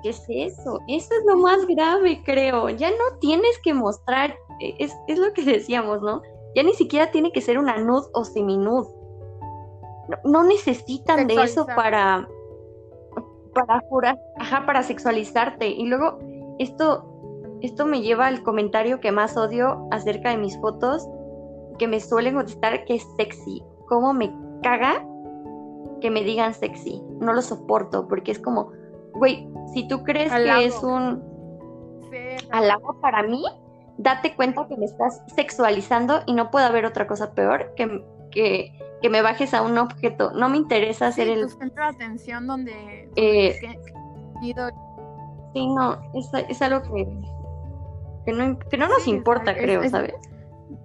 ¿qué 0.02 0.10
es 0.10 0.26
eso? 0.30 0.80
Eso 0.88 1.14
es 1.14 1.26
lo 1.26 1.38
más 1.38 1.66
grave, 1.68 2.22
creo. 2.24 2.70
Ya 2.70 2.90
no 2.90 3.18
tienes 3.20 3.60
que 3.64 3.74
mostrar, 3.74 4.36
e, 4.60 4.76
es, 4.80 4.96
es 5.08 5.20
lo 5.20 5.34
que 5.34 5.42
decíamos, 5.46 6.02
¿no? 6.02 6.22
Ya 6.56 6.64
ni 6.64 6.74
siquiera 6.74 7.12
tiene 7.12 7.32
que 7.32 7.42
ser 7.42 7.58
una 7.58 7.78
nud 7.78 8.04
o 8.14 8.24
seminud. 8.24 8.88
No, 10.08 10.18
no 10.24 10.44
necesitan 10.44 11.28
de 11.28 11.36
eso 11.44 11.66
para 11.66 12.28
para 13.54 13.80
jurar, 13.90 14.20
ajá, 14.38 14.66
para 14.66 14.84
sexualizarte. 14.84 15.68
Y 15.68 15.88
luego 15.88 16.20
esto 16.60 17.18
esto 17.62 17.86
me 17.86 18.02
lleva 18.02 18.28
al 18.28 18.44
comentario 18.44 19.00
que 19.00 19.12
más 19.12 19.36
odio 19.36 19.88
acerca 19.92 20.30
de 20.30 20.38
mis 20.38 20.60
fotos, 20.60 21.08
que 21.80 21.88
me 21.88 22.00
suelen 22.00 22.36
contestar 22.36 22.86
que 22.86 22.96
es 22.96 23.08
sexy. 23.18 23.64
¿Cómo 23.88 24.14
me 24.14 24.32
caga 24.62 25.04
que 26.02 26.12
me 26.12 26.24
digan 26.24 26.54
sexy? 26.54 27.02
No 27.20 27.34
lo 27.34 27.42
soporto 27.42 28.08
porque 28.08 28.32
es 28.32 28.40
como, 28.40 28.72
güey, 29.14 29.48
si 29.74 29.88
tú 29.88 30.04
crees 30.04 30.32
que 30.32 30.66
es 30.66 30.82
un 30.84 31.24
halago 32.52 33.00
para 33.02 33.24
mí, 33.24 33.44
date 33.98 34.36
cuenta 34.36 34.68
que 34.68 34.78
me 34.78 34.86
estás 34.86 35.22
sexualizando 35.36 36.22
y 36.26 36.34
no 36.34 36.52
puede 36.52 36.66
haber 36.66 36.86
otra 36.86 37.08
cosa 37.08 37.34
peor 37.34 37.74
que, 37.76 38.06
que, 38.32 38.72
que 39.02 39.10
me 39.10 39.22
bajes 39.22 39.54
a 39.54 39.62
un 39.62 39.78
objeto. 39.78 40.32
No 40.32 40.50
me 40.50 40.58
interesa 40.58 41.08
hacer 41.08 41.28
el... 41.28 41.50
centro 41.50 41.84
de 41.84 41.90
atención 41.90 42.48
donde... 42.48 43.10
Eh, 43.16 43.58
sí, 44.42 45.68
no, 45.68 46.00
es, 46.14 46.30
es 46.48 46.62
algo 46.62 46.82
que, 46.94 47.08
que, 48.26 48.34
no, 48.34 48.60
que 48.60 48.78
no 48.78 48.88
nos 48.88 49.08
importa, 49.08 49.56
creo, 49.56 49.88
¿sabes? 49.90 50.16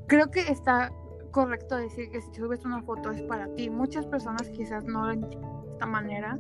Creo 0.07 0.31
que 0.31 0.41
está 0.41 0.91
correcto 1.31 1.77
decir 1.77 2.11
que 2.11 2.21
si 2.21 2.35
subes 2.35 2.65
una 2.65 2.83
foto 2.83 3.11
es 3.11 3.23
para 3.23 3.49
ti. 3.55 3.71
Muchas 3.71 4.07
personas 4.07 4.49
quizás 4.51 4.85
no 4.85 5.07
lo 5.07 5.13
entienden 5.13 5.63
de 5.63 5.73
esta 5.73 5.87
manera, 5.87 6.39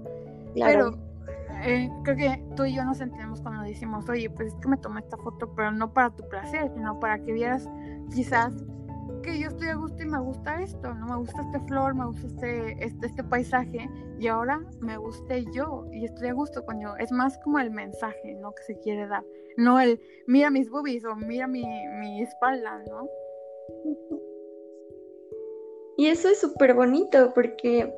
pero 0.54 0.92
eh, 1.64 1.90
creo 2.04 2.16
que 2.16 2.44
tú 2.56 2.64
y 2.64 2.74
yo 2.74 2.84
nos 2.84 3.00
entendemos 3.00 3.40
cuando 3.40 3.62
decimos, 3.62 4.08
oye, 4.08 4.28
pues 4.30 4.48
es 4.48 4.54
que 4.60 4.68
me 4.68 4.76
tomé 4.76 5.00
esta 5.00 5.16
foto, 5.16 5.52
pero 5.54 5.70
no 5.70 5.92
para 5.92 6.10
tu 6.10 6.28
placer, 6.28 6.70
sino 6.74 6.98
para 7.00 7.22
que 7.22 7.32
vieras 7.32 7.68
quizás 8.14 8.52
que 9.22 9.38
yo 9.38 9.48
estoy 9.48 9.68
a 9.68 9.74
gusto 9.74 10.02
y 10.02 10.06
me 10.06 10.20
gusta 10.20 10.60
esto, 10.60 10.94
¿no? 10.94 11.06
Me 11.06 11.16
gusta 11.16 11.42
este 11.42 11.60
flor, 11.66 11.94
me 11.94 12.06
gusta 12.06 12.26
este, 12.26 12.84
este, 12.84 13.06
este 13.06 13.24
paisaje 13.24 13.88
y 14.18 14.26
ahora 14.26 14.60
me 14.80 14.96
guste 14.96 15.44
yo 15.54 15.86
y 15.92 16.04
estoy 16.04 16.28
a 16.28 16.32
gusto 16.32 16.64
con 16.64 16.80
yo. 16.80 16.96
Es 16.96 17.12
más 17.12 17.38
como 17.44 17.58
el 17.58 17.70
mensaje, 17.70 18.34
¿no? 18.40 18.52
Que 18.52 18.62
se 18.64 18.78
quiere 18.80 19.06
dar, 19.06 19.24
no 19.56 19.80
el 19.80 20.00
mira 20.26 20.50
mis 20.50 20.70
boobies 20.70 21.04
o 21.04 21.14
mira 21.14 21.46
mi, 21.46 21.64
mi 22.00 22.22
espalda, 22.22 22.82
¿no? 22.88 23.08
Y 25.96 26.08
eso 26.08 26.28
es 26.28 26.40
súper 26.40 26.74
bonito 26.74 27.32
porque 27.34 27.92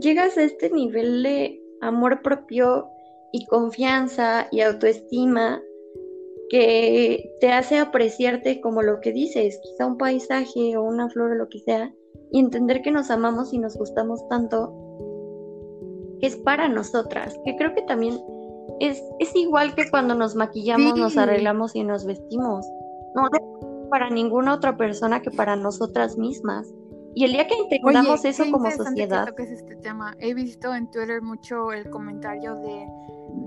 llegas 0.00 0.38
a 0.38 0.42
este 0.42 0.70
nivel 0.70 1.22
de 1.22 1.59
amor 1.80 2.22
propio 2.22 2.88
y 3.32 3.46
confianza 3.46 4.48
y 4.50 4.60
autoestima 4.60 5.62
que 6.50 7.32
te 7.40 7.52
hace 7.52 7.78
apreciarte 7.78 8.60
como 8.60 8.82
lo 8.82 9.00
que 9.00 9.12
dices, 9.12 9.60
quizá 9.62 9.86
un 9.86 9.98
paisaje 9.98 10.76
o 10.76 10.82
una 10.82 11.08
flor 11.08 11.32
o 11.32 11.34
lo 11.36 11.48
que 11.48 11.60
sea, 11.60 11.94
y 12.32 12.40
entender 12.40 12.82
que 12.82 12.90
nos 12.90 13.10
amamos 13.10 13.52
y 13.52 13.58
nos 13.58 13.76
gustamos 13.76 14.26
tanto, 14.28 14.74
que 16.20 16.26
es 16.26 16.36
para 16.36 16.68
nosotras, 16.68 17.38
que 17.44 17.56
creo 17.56 17.72
que 17.74 17.82
también 17.82 18.18
es, 18.80 19.00
es 19.20 19.34
igual 19.36 19.74
que 19.74 19.88
cuando 19.90 20.14
nos 20.14 20.34
maquillamos, 20.34 20.98
nos 20.98 21.16
arreglamos 21.16 21.76
y 21.76 21.84
nos 21.84 22.04
vestimos. 22.04 22.66
No, 23.14 23.22
no 23.22 23.88
para 23.90 24.08
ninguna 24.08 24.54
otra 24.54 24.76
persona 24.76 25.20
que 25.20 25.30
para 25.30 25.56
nosotras 25.56 26.16
mismas. 26.16 26.72
Y 27.14 27.24
el 27.24 27.32
día 27.32 27.46
que 27.46 27.54
entendamos 27.54 28.24
eso 28.24 28.44
como 28.50 28.70
sociedad. 28.70 29.34
Que 29.34 29.42
es 29.42 29.50
este 29.50 29.76
tema. 29.76 30.14
He 30.18 30.34
visto 30.34 30.74
en 30.74 30.90
Twitter 30.90 31.22
mucho 31.22 31.72
el 31.72 31.90
comentario 31.90 32.54
de, 32.56 32.86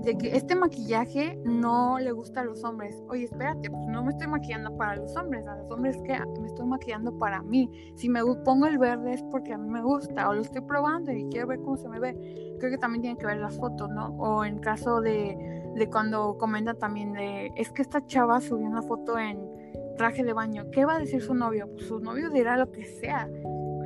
de, 0.02 0.18
que 0.18 0.36
este 0.36 0.54
maquillaje 0.54 1.38
no 1.44 1.98
le 1.98 2.12
gusta 2.12 2.42
a 2.42 2.44
los 2.44 2.62
hombres. 2.62 3.02
Oye, 3.08 3.24
espérate, 3.24 3.70
pues 3.70 3.86
no 3.88 4.02
me 4.04 4.10
estoy 4.10 4.26
maquillando 4.26 4.76
para 4.76 4.96
los 4.96 5.16
hombres. 5.16 5.46
A 5.46 5.56
los 5.56 5.70
hombres 5.70 5.96
que 6.04 6.18
me 6.40 6.46
estoy 6.46 6.66
maquillando 6.66 7.18
para 7.18 7.42
mí. 7.42 7.70
Si 7.96 8.08
me 8.08 8.20
pongo 8.44 8.66
el 8.66 8.78
verde 8.78 9.14
es 9.14 9.22
porque 9.24 9.54
a 9.54 9.58
mí 9.58 9.68
me 9.68 9.82
gusta 9.82 10.28
o 10.28 10.34
lo 10.34 10.42
estoy 10.42 10.60
probando 10.62 11.12
y 11.12 11.26
quiero 11.30 11.46
ver 11.46 11.60
cómo 11.60 11.76
se 11.76 11.88
me 11.88 11.98
ve. 11.98 12.56
Creo 12.58 12.70
que 12.70 12.78
también 12.78 13.02
tiene 13.02 13.18
que 13.18 13.26
ver 13.26 13.38
las 13.38 13.56
fotos, 13.56 13.88
¿no? 13.90 14.08
O 14.18 14.44
en 14.44 14.58
caso 14.58 15.00
de, 15.00 15.72
de 15.74 15.90
cuando 15.90 16.36
comenta 16.36 16.74
también 16.74 17.14
de 17.14 17.50
es 17.56 17.70
que 17.70 17.82
esta 17.82 18.04
chava 18.06 18.40
subió 18.40 18.66
una 18.66 18.82
foto 18.82 19.18
en 19.18 19.54
traje 19.96 20.24
de 20.24 20.32
baño, 20.32 20.70
¿qué 20.70 20.84
va 20.84 20.96
a 20.96 20.98
decir 20.98 21.22
su 21.22 21.34
novio? 21.34 21.68
Pues 21.72 21.86
su 21.86 22.00
novio 22.00 22.30
dirá 22.30 22.56
lo 22.56 22.70
que 22.70 22.84
sea. 22.84 23.28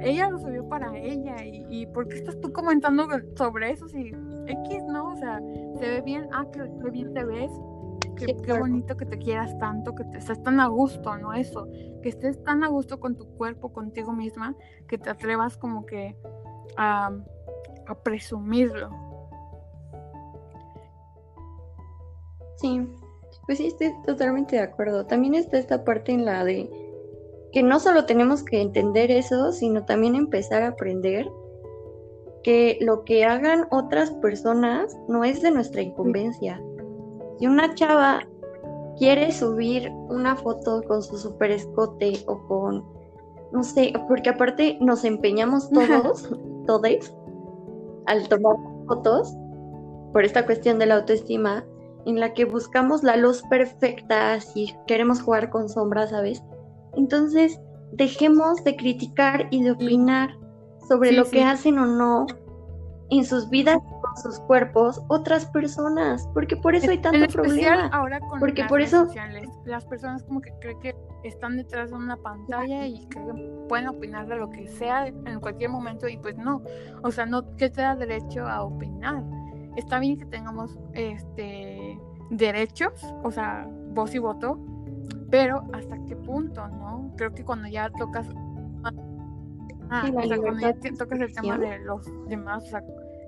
Ella 0.01 0.31
lo 0.31 0.39
subió 0.39 0.69
para 0.69 0.97
ella 0.97 1.45
y, 1.45 1.67
y 1.69 1.87
¿por 1.87 2.09
qué 2.09 2.17
estás 2.17 2.41
tú 2.41 2.53
comentando 2.53 3.07
sobre 3.37 3.71
eso 3.71 3.89
si 3.89 4.13
X, 4.47 4.85
no? 4.89 5.13
O 5.13 5.17
sea, 5.17 5.41
se 5.79 5.89
ve 5.89 6.01
bien, 6.03 6.29
ah, 6.33 6.47
que, 6.53 6.91
bien 6.91 7.13
te 7.13 7.25
ves, 7.25 7.51
Qué, 8.17 8.53
bonito 8.53 8.97
que 8.97 9.07
te 9.07 9.17
quieras 9.17 9.57
tanto, 9.59 9.95
que 9.95 10.03
te 10.05 10.19
estés 10.19 10.43
tan 10.43 10.59
a 10.59 10.67
gusto, 10.67 11.17
¿no? 11.19 11.33
Eso, 11.35 11.69
que 12.03 12.09
estés 12.09 12.43
tan 12.43 12.65
a 12.65 12.69
gusto 12.69 12.99
con 12.99 13.17
tu 13.17 13.27
cuerpo, 13.37 13.73
contigo 13.73 14.13
misma, 14.13 14.57
que 14.89 14.99
te 14.99 15.09
atrevas 15.09 15.57
como 15.57 15.87
que 15.87 16.17
a, 16.77 17.13
a 17.87 17.95
presumirlo. 18.03 18.91
Sí, 22.57 22.89
pues 23.47 23.59
sí, 23.59 23.69
estoy 23.69 23.93
totalmente 24.05 24.57
de 24.57 24.63
acuerdo. 24.63 25.07
También 25.07 25.35
está 25.35 25.59
esta 25.59 25.85
parte 25.85 26.13
en 26.13 26.25
la 26.25 26.45
de 26.45 26.69
que 27.53 27.63
no 27.63 27.81
solo 27.81 28.05
tenemos 28.05 28.43
que 28.43 28.61
entender 28.61 29.11
eso, 29.11 29.53
sino 29.53 29.85
también 29.85 30.15
empezar 30.15 30.63
a 30.63 30.69
aprender 30.69 31.31
que 32.43 32.79
lo 32.81 33.05
que 33.05 33.25
hagan 33.25 33.67
otras 33.71 34.11
personas 34.11 34.97
no 35.09 35.25
es 35.25 35.43
de 35.43 35.51
nuestra 35.51 35.83
incumbencia. 35.83 36.63
Si 37.39 37.47
una 37.47 37.75
chava 37.75 38.27
quiere 38.99 39.33
subir 39.33 39.91
una 40.09 40.37
foto 40.37 40.83
con 40.87 41.03
su 41.03 41.19
super 41.19 41.51
escote 41.51 42.25
o 42.27 42.39
con, 42.47 42.85
no 43.53 43.63
sé, 43.63 43.93
porque 44.09 44.31
aparte 44.31 44.77
nos 44.81 45.05
empeñamos 45.05 45.71
todos, 45.71 46.31
todos, 46.67 47.15
al 48.07 48.29
tomar 48.29 48.57
fotos, 48.87 49.35
por 50.13 50.25
esta 50.25 50.47
cuestión 50.47 50.79
de 50.79 50.87
la 50.87 50.97
autoestima, 50.97 51.65
en 52.07 52.21
la 52.21 52.33
que 52.33 52.45
buscamos 52.45 53.03
la 53.03 53.17
luz 53.17 53.43
perfecta, 53.51 54.41
si 54.41 54.75
queremos 54.87 55.21
jugar 55.21 55.51
con 55.51 55.69
sombras, 55.69 56.11
¿sabes? 56.11 56.43
Entonces, 56.99 57.61
dejemos 57.93 58.63
de 58.65 58.77
criticar 58.77 59.47
y 59.51 59.63
de 59.63 59.71
opinar 59.71 60.31
sobre 60.89 61.13
lo 61.13 61.25
que 61.25 61.45
hacen 61.45 61.79
o 61.79 61.87
no 61.87 62.27
en 63.11 63.25
sus 63.25 63.49
vidas 63.49 63.79
con 64.03 64.17
sus 64.17 64.39
cuerpos 64.41 65.01
otras 65.09 65.47
personas, 65.47 66.29
porque 66.35 66.57
por 66.57 66.75
eso 66.75 66.91
hay 66.91 66.99
tanto 66.99 67.27
problema. 67.29 67.87
Ahora 67.93 68.21
con 68.21 68.41
porque 68.41 68.65
por 68.65 68.81
eso 68.81 69.07
sociales, 69.07 69.49
las 69.65 69.87
personas 69.87 70.25
como 70.25 70.41
que 70.41 70.53
creen 70.61 70.81
que 70.81 70.97
están 71.25 71.57
detrás 71.57 71.91
de 71.91 71.97
una 71.97 72.17
pantalla 72.17 72.87
y 72.87 73.07
que 73.07 73.21
pueden 73.69 73.89
opinar 73.89 74.27
de 74.27 74.37
lo 74.37 74.51
que 74.51 74.67
sea 74.67 75.07
en 75.07 75.41
cualquier 75.41 75.71
momento 75.71 76.09
y 76.09 76.19
pues 76.19 76.37
no, 76.37 76.63
o 77.03 77.11
sea, 77.11 77.25
no 77.25 77.57
que 77.57 77.71
te 77.71 77.81
da 77.81 77.97
derecho 77.97 78.47
a 78.47 78.63
opinar. 78.63 79.23
Está 79.77 80.01
bien 80.01 80.19
que 80.19 80.27
tengamos 80.27 80.79
este 80.93 81.99
derechos, 82.31 82.93
o 83.23 83.31
sea, 83.31 83.67
voz 83.95 84.15
y 84.15 84.19
voto, 84.19 84.59
pero 85.31 85.63
hasta 85.73 85.97
qué 86.07 86.17
punto, 86.17 86.67
¿no? 86.69 87.13
Creo 87.17 87.33
que 87.33 87.45
cuando 87.45 87.69
ya 87.69 87.91
tocas 87.99 88.27
Ah, 89.91 90.11
o 90.15 90.23
sea, 90.27 90.37
cuando 90.39 90.61
ya 90.61 90.75
tocas 90.99 91.21
el 91.21 91.35
tema 91.35 91.59
de 91.59 91.79
los 91.79 92.05
demás, 92.29 92.65
o 92.65 92.67
sea, 92.67 92.85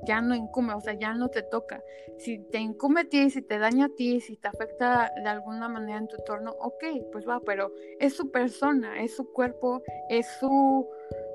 ya 0.07 0.21
no 0.21 0.35
incumbe, 0.35 0.75
o 0.75 0.81
sea, 0.81 0.95
ya 0.95 1.15
no 1.15 1.29
te 1.29 1.43
toca. 1.43 1.83
Si 2.19 2.39
te 2.39 2.59
incumbe 2.59 3.03
a 3.03 3.05
ti, 3.05 3.31
si 3.31 3.43
te 3.43 3.59
daña 3.59 3.87
a 3.87 3.89
ti, 3.89 4.21
si 4.21 4.37
te 4.37 4.49
afecta 4.49 5.11
de 5.23 5.29
alguna 5.29 5.69
manera 5.69 5.99
en 5.99 6.09
tu 6.09 6.17
entorno, 6.17 6.55
ok, 6.61 6.85
pues 7.13 7.27
va, 7.27 7.41
pero 7.41 7.73
es 7.99 8.15
su 8.15 8.31
persona, 8.31 9.03
es 9.03 9.17
su 9.17 9.33
cuerpo, 9.33 9.83
es 10.11 10.27
su, 10.39 10.87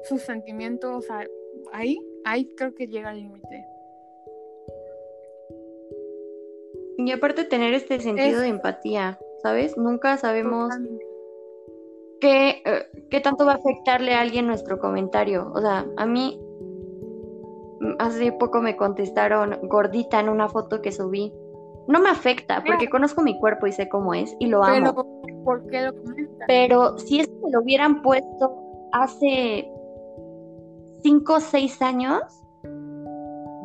su 0.03 0.17
sentimiento, 0.19 0.95
o 0.95 1.01
sea, 1.01 1.25
ahí, 1.73 1.97
ahí 2.23 2.47
creo 2.55 2.75
que 2.75 2.87
llega 2.87 3.11
el 3.11 3.17
límite. 3.17 3.65
Y 6.97 7.11
aparte 7.11 7.43
tener 7.45 7.73
este 7.73 7.99
sentido 7.99 8.41
de 8.41 8.47
empatía, 8.47 9.19
¿sabes? 9.45 9.77
Nunca 9.77 10.17
sabemos 10.17 10.73
qué, 12.19 12.63
eh, 12.65 12.87
qué 13.11 13.19
tanto 13.19 13.45
va 13.45 13.51
a 13.51 13.55
afectarle 13.57 14.15
a 14.15 14.21
alguien 14.21 14.47
nuestro 14.47 14.79
comentario. 14.79 15.51
O 15.53 15.61
sea, 15.61 15.85
a 15.97 16.05
mí 16.07 16.41
hace 17.99 18.31
poco 18.31 18.63
me 18.63 18.75
contestaron 18.75 19.59
gordita 19.67 20.19
en 20.19 20.29
una 20.29 20.49
foto 20.49 20.81
que 20.81 20.91
subí. 20.91 21.31
No 21.87 22.01
me 22.01 22.09
afecta 22.09 22.63
porque 22.65 22.89
conozco 22.89 23.21
mi 23.21 23.37
cuerpo 23.37 23.67
y 23.67 23.71
sé 23.71 23.87
cómo 23.87 24.15
es 24.15 24.35
y 24.39 24.47
lo 24.47 24.63
amo. 24.63 24.95
Pero, 25.23 25.43
¿por 25.43 25.67
qué 25.67 25.81
lo 25.83 25.93
Pero 26.47 26.97
si 26.97 27.19
es 27.19 27.27
que 27.27 27.51
lo 27.51 27.61
hubieran 27.61 28.01
puesto 28.01 28.51
hace 28.93 29.69
cinco 31.03 31.35
o 31.35 31.39
seis 31.39 31.79
años, 31.83 32.23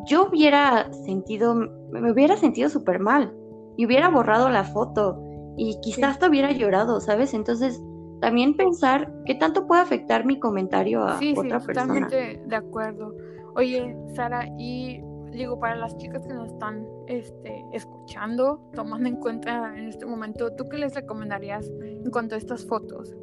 yo 0.05 0.27
hubiera 0.27 0.93
sentido, 0.93 1.55
me 1.55 2.11
hubiera 2.11 2.37
sentido 2.37 2.69
súper 2.69 2.99
mal 2.99 3.33
y 3.77 3.87
hubiera 3.87 4.09
borrado 4.09 4.47
la 4.49 4.63
foto 4.63 5.30
y 5.57 5.79
quizás 5.81 6.11
hasta 6.11 6.29
hubiera 6.29 6.51
llorado, 6.51 6.99
¿sabes? 6.99 7.33
Entonces, 7.33 7.81
también 8.21 8.55
pensar 8.55 9.11
qué 9.25 9.35
tanto 9.35 9.67
puede 9.67 9.81
afectar 9.81 10.25
mi 10.25 10.39
comentario 10.39 11.01
a 11.01 11.15
otra 11.15 11.19
sí, 11.19 11.33
persona. 11.33 11.59
Totalmente 11.59 12.41
de 12.45 12.55
acuerdo. 12.55 13.15
Oye, 13.55 13.95
Sara, 14.15 14.47
y 14.57 15.01
digo, 15.31 15.59
para 15.59 15.75
las 15.75 15.97
chicas 15.97 16.25
que 16.27 16.33
nos 16.33 16.51
están 16.51 16.85
este, 17.07 17.65
escuchando, 17.73 18.61
tomando 18.73 19.07
en 19.09 19.15
cuenta 19.17 19.73
en 19.77 19.87
este 19.87 20.05
momento, 20.05 20.53
¿tú 20.55 20.67
qué 20.69 20.77
les 20.77 20.93
recomendarías 20.93 21.69
en 21.81 22.09
cuanto 22.11 22.35
a 22.35 22.37
estas 22.37 22.65
fotos? 22.65 23.15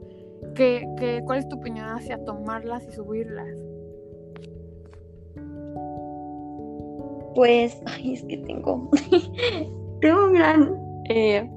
¿Qué, 0.54 0.86
qué, 0.98 1.22
cuál 1.24 1.38
es 1.38 1.48
tu 1.48 1.56
opinión 1.56 1.86
hacia 1.86 2.22
tomarlas 2.24 2.86
y 2.86 2.92
subirlas? 2.92 3.56
Pues, 7.34 7.80
ay, 7.86 8.14
es 8.14 8.24
que 8.24 8.38
tengo, 8.38 8.90
tengo 10.00 10.26
un 10.26 10.32
gran, 10.32 10.74
eh, 11.08 11.48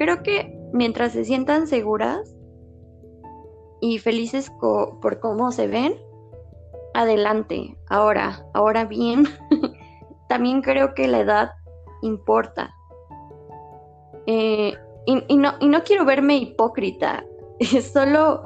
creo 0.00 0.22
que 0.22 0.58
mientras 0.72 1.12
se 1.12 1.26
sientan 1.26 1.66
seguras 1.66 2.34
y 3.82 3.98
felices 3.98 4.50
por 4.58 5.20
cómo 5.20 5.52
se 5.52 5.66
ven, 5.66 5.94
adelante. 6.94 7.76
Ahora, 7.90 8.46
ahora 8.54 8.86
bien, 8.86 9.26
también 10.28 10.62
creo 10.62 10.94
que 10.94 11.06
la 11.06 11.20
edad 11.20 11.50
importa. 12.00 12.74
Eh, 14.24 14.72
y, 15.04 15.36
no, 15.36 15.84
quiero 15.84 16.06
verme 16.06 16.38
hipócrita, 16.38 17.22
solo, 17.92 18.42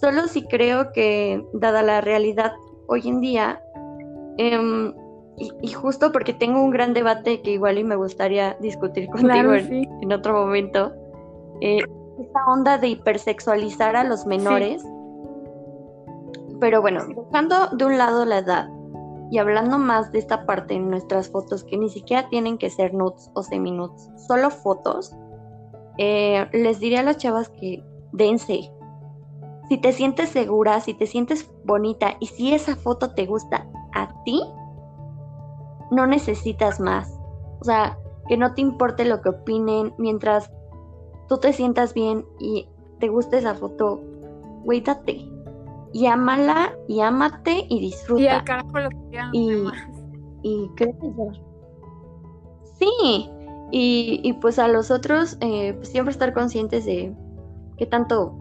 solo 0.00 0.28
si 0.28 0.46
creo 0.46 0.92
que, 0.92 1.44
dada 1.54 1.82
la 1.82 2.00
realidad 2.00 2.52
hoy 2.86 3.08
en 3.08 3.20
día, 3.20 3.60
em, 4.36 4.94
y, 5.38 5.72
justo 5.72 6.10
porque 6.12 6.32
tengo 6.32 6.62
un 6.62 6.70
gran 6.70 6.94
debate 6.94 7.42
que 7.42 7.52
igual 7.52 7.78
y 7.78 7.84
me 7.84 7.96
gustaría 7.96 8.56
discutir 8.60 9.08
contigo 9.10 9.54
en, 9.54 10.12
otro 10.12 10.32
momento, 10.32 10.92
eh, 11.60 11.82
esta 12.20 12.40
onda 12.48 12.78
de 12.78 12.88
hipersexualizar 12.88 13.96
a 13.96 14.04
los 14.04 14.26
menores. 14.26 14.84
Pero 16.60 16.80
bueno, 16.80 17.04
dejando 17.06 17.68
de 17.68 17.84
un 17.84 17.98
lado 17.98 18.24
la 18.24 18.38
edad 18.38 18.68
y 19.30 19.38
hablando 19.38 19.78
más 19.78 20.10
de 20.10 20.18
esta 20.18 20.44
parte 20.44 20.74
en 20.74 20.90
nuestras 20.90 21.28
fotos, 21.28 21.62
que 21.62 21.76
ni 21.76 21.88
siquiera 21.88 22.28
tienen 22.28 22.58
que 22.58 22.70
ser 22.70 22.94
nudes 22.94 23.30
o 23.34 23.42
semi-nudes, 23.42 24.10
solo 24.26 24.50
fotos, 24.50 25.14
eh, 25.98 26.46
les 26.52 26.80
diría 26.80 27.00
a 27.00 27.04
las 27.04 27.18
chavas 27.18 27.48
que 27.50 27.84
dense. 28.12 28.72
Si 29.68 29.76
te 29.76 29.92
sientes 29.92 30.30
segura, 30.30 30.80
si 30.80 30.94
te 30.94 31.06
sientes 31.06 31.48
bonita 31.64 32.16
y 32.20 32.26
si 32.26 32.54
esa 32.54 32.74
foto 32.74 33.14
te 33.14 33.26
gusta 33.26 33.68
a 33.94 34.08
ti, 34.24 34.42
no 35.90 36.06
necesitas 36.06 36.80
más. 36.80 37.18
O 37.60 37.64
sea, 37.64 37.98
que 38.28 38.36
no 38.36 38.54
te 38.54 38.60
importe 38.60 39.04
lo 39.04 39.20
que 39.20 39.30
opinen 39.30 39.94
mientras 39.98 40.50
tú 41.28 41.38
te 41.38 41.52
sientas 41.52 41.94
bien 41.94 42.24
y 42.38 42.68
te 43.00 43.08
guste 43.08 43.38
esa 43.38 43.54
foto, 43.54 44.00
güey, 44.64 44.82
y 45.92 46.06
amala 46.06 46.72
y 46.86 47.00
amate 47.00 47.66
y 47.68 47.80
disfruta. 47.80 48.22
Y 48.22 48.26
al 48.28 48.44
carajo 48.44 48.78
lo 48.78 48.88
que 48.90 48.96
y, 49.32 49.50
y 50.42 50.70
creo 50.76 50.98
que 50.98 51.12
ya. 51.16 51.32
Sí, 52.78 53.30
y, 53.70 54.20
y, 54.22 54.32
pues 54.34 54.58
a 54.58 54.68
los 54.68 54.90
otros 54.90 55.36
eh, 55.40 55.74
pues 55.74 55.88
siempre 55.88 56.12
estar 56.12 56.32
conscientes 56.32 56.84
de 56.84 57.14
qué 57.76 57.86
tanto 57.86 58.36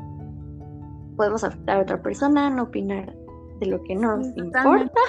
podemos 1.16 1.44
afectar 1.44 1.78
a 1.78 1.82
otra 1.82 2.02
persona, 2.02 2.50
no 2.50 2.64
opinar 2.64 3.16
de 3.60 3.66
lo 3.66 3.84
que 3.84 3.96
no 3.96 4.18
nos 4.18 4.38
importa. 4.38 5.02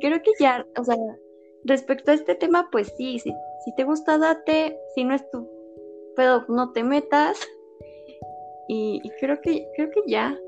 Y 0.00 0.06
creo 0.06 0.22
que 0.22 0.30
ya, 0.40 0.66
o 0.78 0.84
sea, 0.84 0.96
respecto 1.64 2.10
a 2.10 2.14
este 2.14 2.34
tema, 2.34 2.68
pues 2.72 2.92
sí, 2.96 3.18
si, 3.18 3.32
si 3.64 3.74
te 3.74 3.84
gusta, 3.84 4.18
date, 4.18 4.78
si 4.94 5.04
no 5.04 5.14
es 5.14 5.30
tu 5.30 5.48
pedo, 6.16 6.44
no 6.48 6.72
te 6.72 6.82
metas. 6.82 7.38
Y, 8.68 9.00
y 9.02 9.10
creo 9.20 9.40
que, 9.40 9.66
creo 9.76 9.90
que 9.90 10.00
ya, 10.06 10.38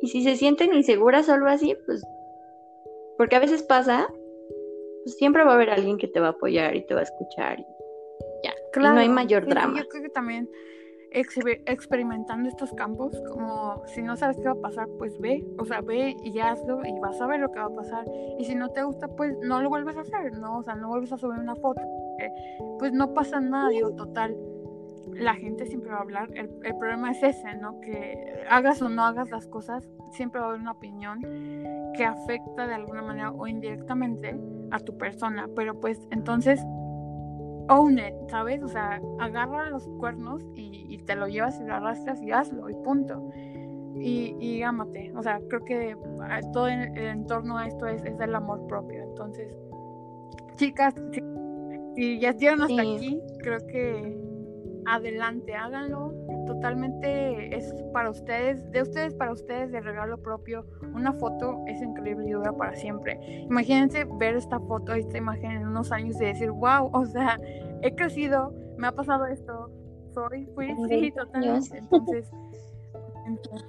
y 0.00 0.08
si 0.08 0.22
se 0.22 0.36
sienten 0.36 0.72
inseguras 0.74 1.28
o 1.28 1.34
algo 1.34 1.46
así, 1.46 1.76
pues, 1.86 2.02
porque 3.18 3.36
a 3.36 3.40
veces 3.40 3.62
pasa, 3.62 4.08
pues 5.04 5.16
siempre 5.16 5.44
va 5.44 5.52
a 5.52 5.54
haber 5.54 5.70
alguien 5.70 5.98
que 5.98 6.08
te 6.08 6.20
va 6.20 6.28
a 6.28 6.30
apoyar 6.30 6.74
y 6.74 6.86
te 6.86 6.94
va 6.94 7.00
a 7.00 7.04
escuchar. 7.04 7.60
Y 7.60 7.66
ya, 8.42 8.54
claro, 8.72 8.94
no 8.94 9.00
hay 9.00 9.10
mayor 9.10 9.46
drama. 9.46 9.78
Yo 9.78 9.88
creo 9.88 10.02
que 10.02 10.08
también 10.08 10.48
experimentando 11.12 12.48
estos 12.48 12.72
campos, 12.74 13.20
como 13.32 13.82
si 13.86 14.02
no 14.02 14.16
sabes 14.16 14.36
qué 14.36 14.44
va 14.44 14.52
a 14.52 14.60
pasar, 14.60 14.88
pues 14.98 15.18
ve, 15.18 15.44
o 15.58 15.64
sea, 15.64 15.80
ve 15.80 16.16
y 16.22 16.38
hazlo 16.38 16.84
y 16.84 16.98
vas 17.00 17.20
a 17.20 17.26
ver 17.26 17.40
lo 17.40 17.50
que 17.50 17.58
va 17.58 17.66
a 17.66 17.74
pasar. 17.74 18.04
Y 18.38 18.44
si 18.44 18.54
no 18.54 18.70
te 18.70 18.82
gusta, 18.82 19.08
pues 19.08 19.36
no 19.42 19.60
lo 19.60 19.68
vuelves 19.68 19.96
a 19.96 20.00
hacer, 20.00 20.38
¿no? 20.38 20.58
O 20.58 20.62
sea, 20.62 20.74
no 20.74 20.88
vuelves 20.88 21.12
a 21.12 21.18
subir 21.18 21.38
una 21.38 21.56
foto, 21.56 21.80
pues 22.78 22.92
no 22.92 23.14
pasa 23.14 23.40
nada, 23.40 23.68
digo, 23.70 23.92
total. 23.94 24.36
la 25.12 25.34
gente 25.34 25.66
siempre 25.66 25.90
va 25.90 25.98
a 25.98 26.02
hablar. 26.02 26.30
El, 26.34 26.50
el, 26.62 26.76
problema 26.76 27.10
es 27.10 27.22
ese, 27.22 27.54
¿no? 27.56 27.80
Que 27.80 28.44
hagas 28.48 28.80
o 28.80 28.88
no 28.88 29.04
hagas 29.04 29.30
las 29.30 29.46
cosas, 29.46 29.88
siempre 30.12 30.40
va 30.40 30.46
a 30.46 30.48
haber 30.50 30.60
una 30.60 30.72
opinión 30.72 31.20
que 31.94 32.04
afecta 32.04 32.66
de 32.66 32.74
alguna 32.74 33.02
manera 33.02 33.32
o 33.32 33.46
indirectamente 33.46 34.38
a 34.70 34.78
tu 34.78 34.96
persona. 34.96 35.48
Pero 35.56 35.80
pues 35.80 36.00
entonces, 36.10 36.64
own 37.70 37.98
it, 37.98 38.14
¿sabes? 38.28 38.62
O 38.62 38.68
sea, 38.68 39.00
agarra 39.18 39.70
los 39.70 39.88
cuernos 39.98 40.42
y, 40.54 40.86
y 40.88 40.98
te 40.98 41.14
lo 41.14 41.28
llevas 41.28 41.58
y 41.60 41.64
lo 41.64 41.74
arrastras 41.74 42.20
y 42.20 42.32
hazlo 42.32 42.68
y 42.68 42.74
punto. 42.74 43.30
Y, 43.96 44.36
y 44.40 44.62
ámate. 44.62 45.12
O 45.16 45.22
sea, 45.22 45.40
creo 45.48 45.64
que 45.64 45.96
ah, 46.22 46.40
todo 46.52 46.68
el, 46.68 46.96
entorno 46.96 47.58
a 47.58 47.66
esto 47.66 47.86
es, 47.86 48.04
es 48.04 48.18
el 48.20 48.34
amor 48.34 48.66
propio. 48.66 49.02
Entonces, 49.02 49.54
chicas, 50.56 50.94
si, 51.94 52.18
ya 52.18 52.30
estuvieron 52.30 52.62
hasta 52.62 52.82
aquí, 52.82 53.20
creo 53.38 53.66
que 53.66 54.18
adelante, 54.86 55.54
háganlo. 55.54 56.12
Totalmente 56.46 57.56
es 57.56 57.74
para 57.92 58.10
ustedes, 58.10 58.70
de 58.72 58.82
ustedes 58.82 59.14
para 59.14 59.32
ustedes, 59.32 59.70
de 59.72 59.80
regalo 59.80 60.18
propio. 60.18 60.66
Una 60.94 61.12
foto 61.12 61.62
es 61.66 61.80
increíble 61.80 62.28
y 62.28 62.32
dura 62.32 62.52
para 62.52 62.74
siempre. 62.74 63.18
Imagínense 63.48 64.04
ver 64.18 64.36
esta 64.36 64.58
foto, 64.60 64.92
esta 64.94 65.18
imagen 65.18 65.52
en 65.52 65.66
unos 65.66 65.92
años 65.92 66.20
y 66.20 66.24
decir, 66.24 66.50
wow, 66.50 66.90
o 66.92 67.06
sea, 67.06 67.38
he 67.82 67.94
crecido, 67.94 68.52
me 68.78 68.88
ha 68.88 68.92
pasado 68.92 69.26
esto, 69.26 69.70
soy, 70.12 70.46
fui, 70.54 70.74
sí, 70.88 71.12
totalmente. 71.12 71.78
Entonces, 73.26 73.64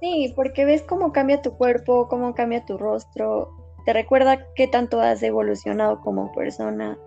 Sí, 0.00 0.32
porque 0.34 0.64
ves 0.64 0.82
cómo 0.82 1.12
cambia 1.12 1.42
tu 1.42 1.56
cuerpo, 1.56 2.08
cómo 2.08 2.34
cambia 2.34 2.64
tu 2.64 2.78
rostro, 2.78 3.50
te 3.84 3.92
recuerda 3.92 4.46
qué 4.54 4.66
tanto 4.66 5.00
has 5.00 5.22
evolucionado 5.22 6.00
como 6.00 6.32
persona. 6.32 6.98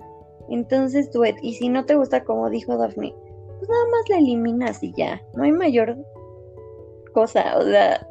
Entonces, 0.50 1.10
tú, 1.10 1.24
y 1.26 1.54
si 1.56 1.70
no 1.70 1.86
te 1.86 1.96
gusta 1.96 2.24
como 2.24 2.50
dijo 2.50 2.78
Daphne, 2.78 3.16
pues 3.64 3.70
nada 3.70 3.86
más 3.92 4.10
la 4.10 4.18
eliminas 4.18 4.84
y 4.84 4.92
ya, 4.94 5.22
no 5.36 5.44
hay 5.44 5.52
mayor 5.52 5.98
cosa, 7.14 7.58
o 7.58 7.64
sea, 7.64 8.06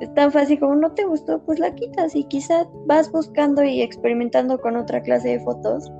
es 0.00 0.14
tan 0.14 0.30
fácil 0.30 0.60
como 0.60 0.76
no 0.76 0.92
te 0.92 1.04
gustó, 1.04 1.40
pues 1.40 1.58
la 1.58 1.74
quitas 1.74 2.14
y 2.14 2.24
quizá 2.24 2.68
vas 2.86 3.10
buscando 3.10 3.64
y 3.64 3.82
experimentando 3.82 4.60
con 4.60 4.76
otra 4.76 5.02
clase 5.02 5.30
de 5.30 5.40
fotos 5.40 5.90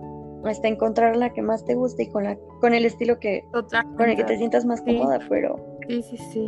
hasta 0.45 0.69
encontrar 0.69 1.17
la 1.17 1.33
que 1.33 1.43
más 1.43 1.65
te 1.65 1.75
guste 1.75 2.05
y 2.05 2.11
con 2.11 2.23
la 2.23 2.37
con 2.61 2.73
el 2.73 2.85
estilo 2.85 3.19
que 3.19 3.45
con 3.97 4.09
el 4.09 4.15
que 4.15 4.23
te 4.23 4.37
sientas 4.37 4.65
más 4.65 4.81
cómoda, 4.83 5.19
pero 5.29 5.57
sí, 5.89 6.03
sí, 6.03 6.17
sí. 6.17 6.45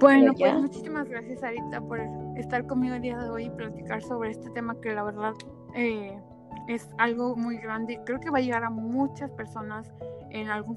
Bueno, 0.00 0.32
pues 0.36 0.54
muchísimas 0.54 1.08
gracias 1.08 1.42
Arita 1.44 1.80
por 1.80 2.00
estar 2.36 2.66
conmigo 2.66 2.96
el 2.96 3.02
día 3.02 3.18
de 3.18 3.28
hoy 3.28 3.44
y 3.44 3.50
platicar 3.50 4.02
sobre 4.02 4.30
este 4.30 4.50
tema 4.50 4.80
que 4.80 4.92
la 4.92 5.04
verdad 5.04 5.34
eh, 5.76 6.18
es 6.68 6.88
algo 6.98 7.36
muy 7.36 7.58
grande. 7.58 8.00
Creo 8.04 8.18
que 8.18 8.30
va 8.30 8.38
a 8.38 8.40
llegar 8.40 8.64
a 8.64 8.70
muchas 8.70 9.30
personas 9.30 9.92
en 10.30 10.48
algún 10.48 10.66